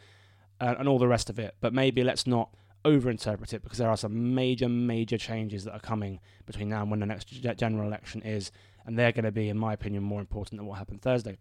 uh, 0.61 0.75
and 0.77 0.87
all 0.87 0.99
the 0.99 1.07
rest 1.07 1.27
of 1.27 1.39
it. 1.39 1.55
But 1.59 1.73
maybe 1.73 2.03
let's 2.03 2.27
not 2.27 2.53
overinterpret 2.85 3.51
it 3.51 3.63
because 3.63 3.79
there 3.79 3.89
are 3.89 3.97
some 3.97 4.35
major, 4.35 4.69
major 4.69 5.17
changes 5.17 5.63
that 5.63 5.73
are 5.73 5.79
coming 5.79 6.19
between 6.45 6.69
now 6.69 6.83
and 6.83 6.91
when 6.91 6.99
the 6.99 7.07
next 7.07 7.25
general 7.57 7.87
election 7.87 8.21
is, 8.21 8.51
and 8.85 8.99
they're 8.99 9.11
going 9.11 9.25
to 9.25 9.31
be, 9.31 9.49
in 9.49 9.57
my 9.57 9.73
opinion, 9.73 10.03
more 10.03 10.19
important 10.19 10.59
than 10.59 10.67
what 10.67 10.77
happened 10.77 11.01
Thursday. 11.01 11.39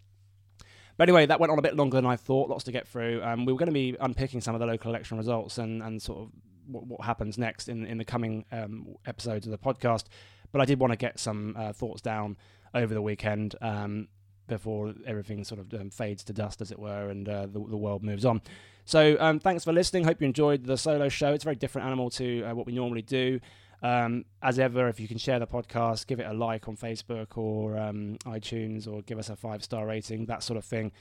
But 0.97 1.09
anyway, 1.09 1.27
that 1.27 1.41
went 1.41 1.51
on 1.51 1.59
a 1.59 1.63
bit 1.63 1.77
longer 1.77 1.97
than 1.97 2.07
I 2.07 2.17
thought. 2.17 2.51
Lots 2.51 2.65
to 2.65 2.73
get 2.73 2.87
through. 2.87 3.23
Um, 3.23 3.45
we 3.45 3.53
were 3.53 3.59
going 3.59 3.69
to 3.69 3.73
be 3.73 3.97
unpicking 4.01 4.41
some 4.41 4.55
of 4.55 4.61
the 4.61 4.67
local 4.67 4.91
election 4.91 5.17
results 5.17 5.59
and, 5.59 5.83
and 5.83 6.01
sort 6.01 6.21
of 6.21 6.31
what, 6.67 6.87
what 6.87 7.05
happens 7.05 7.39
next 7.39 7.69
in 7.69 7.87
in 7.87 7.99
the 7.99 8.05
coming 8.05 8.45
um, 8.53 8.95
episodes 9.07 9.47
of 9.47 9.53
the 9.53 9.59
podcast. 9.59 10.05
But 10.53 10.61
I 10.61 10.65
did 10.65 10.79
want 10.79 10.93
to 10.93 10.97
get 10.97 11.19
some 11.19 11.57
uh, 11.59 11.73
thoughts 11.73 12.03
down 12.03 12.37
over 12.75 12.93
the 12.95 13.03
weekend 13.03 13.55
um, 13.61 14.09
before 14.49 14.95
everything 15.07 15.45
sort 15.45 15.61
of 15.61 15.73
um, 15.81 15.91
fades 15.91 16.25
to 16.25 16.33
dust, 16.33 16.61
as 16.61 16.71
it 16.71 16.79
were, 16.79 17.09
and 17.09 17.29
uh, 17.29 17.47
the, 17.47 17.53
the 17.53 17.77
world 17.77 18.03
moves 18.03 18.25
on. 18.25 18.43
So 18.85 19.17
um, 19.21 19.39
thanks 19.39 19.65
for 19.65 19.73
listening. 19.73 20.05
Hope 20.05 20.21
you 20.21 20.27
enjoyed 20.27 20.65
the 20.65 20.77
solo 20.77 21.09
show. 21.09 21.33
It's 21.33 21.45
a 21.45 21.47
very 21.47 21.57
different 21.57 21.87
animal 21.87 22.11
to 22.11 22.43
uh, 22.43 22.55
what 22.55 22.67
we 22.67 22.73
normally 22.75 23.03
do. 23.03 23.41
Um, 23.83 24.25
as 24.43 24.59
ever, 24.59 24.89
if 24.89 25.01
you 25.01 25.09
can 25.09 25.19
share 25.19 25.39
the 25.39 25.47
podcast, 25.47 26.07
give 26.07 26.21
it 26.21 26.27
a 26.27 26.33
like 26.33 26.69
on 26.69 26.77
Facebook 26.77 27.37
or 27.37 27.77
um, 27.77 28.17
iTunes, 28.25 28.87
or 28.87 29.03
give 29.03 29.19
us 29.19 29.29
a 29.29 29.37
five 29.37 29.63
star 29.65 29.87
rating, 29.87 30.27
that 30.27 30.43
sort 30.43 30.57
of 30.57 30.65
thing. 30.65 30.93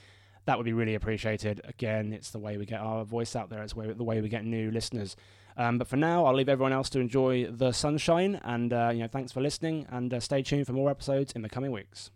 That 0.45 0.57
would 0.57 0.65
be 0.65 0.73
really 0.73 0.95
appreciated. 0.95 1.61
Again, 1.65 2.13
it's 2.13 2.31
the 2.31 2.39
way 2.39 2.57
we 2.57 2.65
get 2.65 2.79
our 2.79 3.05
voice 3.05 3.35
out 3.35 3.51
there. 3.51 3.61
It's 3.61 3.73
the 3.73 4.03
way 4.03 4.21
we 4.21 4.29
get 4.29 4.43
new 4.43 4.71
listeners. 4.71 5.15
Um, 5.55 5.77
but 5.77 5.87
for 5.87 5.97
now, 5.97 6.25
I'll 6.25 6.33
leave 6.33 6.49
everyone 6.49 6.73
else 6.73 6.89
to 6.91 6.99
enjoy 6.99 7.45
the 7.45 7.71
sunshine. 7.71 8.39
And 8.43 8.73
uh, 8.73 8.89
you 8.91 9.01
know, 9.01 9.07
thanks 9.07 9.31
for 9.31 9.41
listening, 9.41 9.85
and 9.89 10.13
uh, 10.13 10.19
stay 10.19 10.41
tuned 10.41 10.65
for 10.65 10.73
more 10.73 10.89
episodes 10.89 11.33
in 11.33 11.43
the 11.43 11.49
coming 11.49 11.71
weeks. 11.71 12.09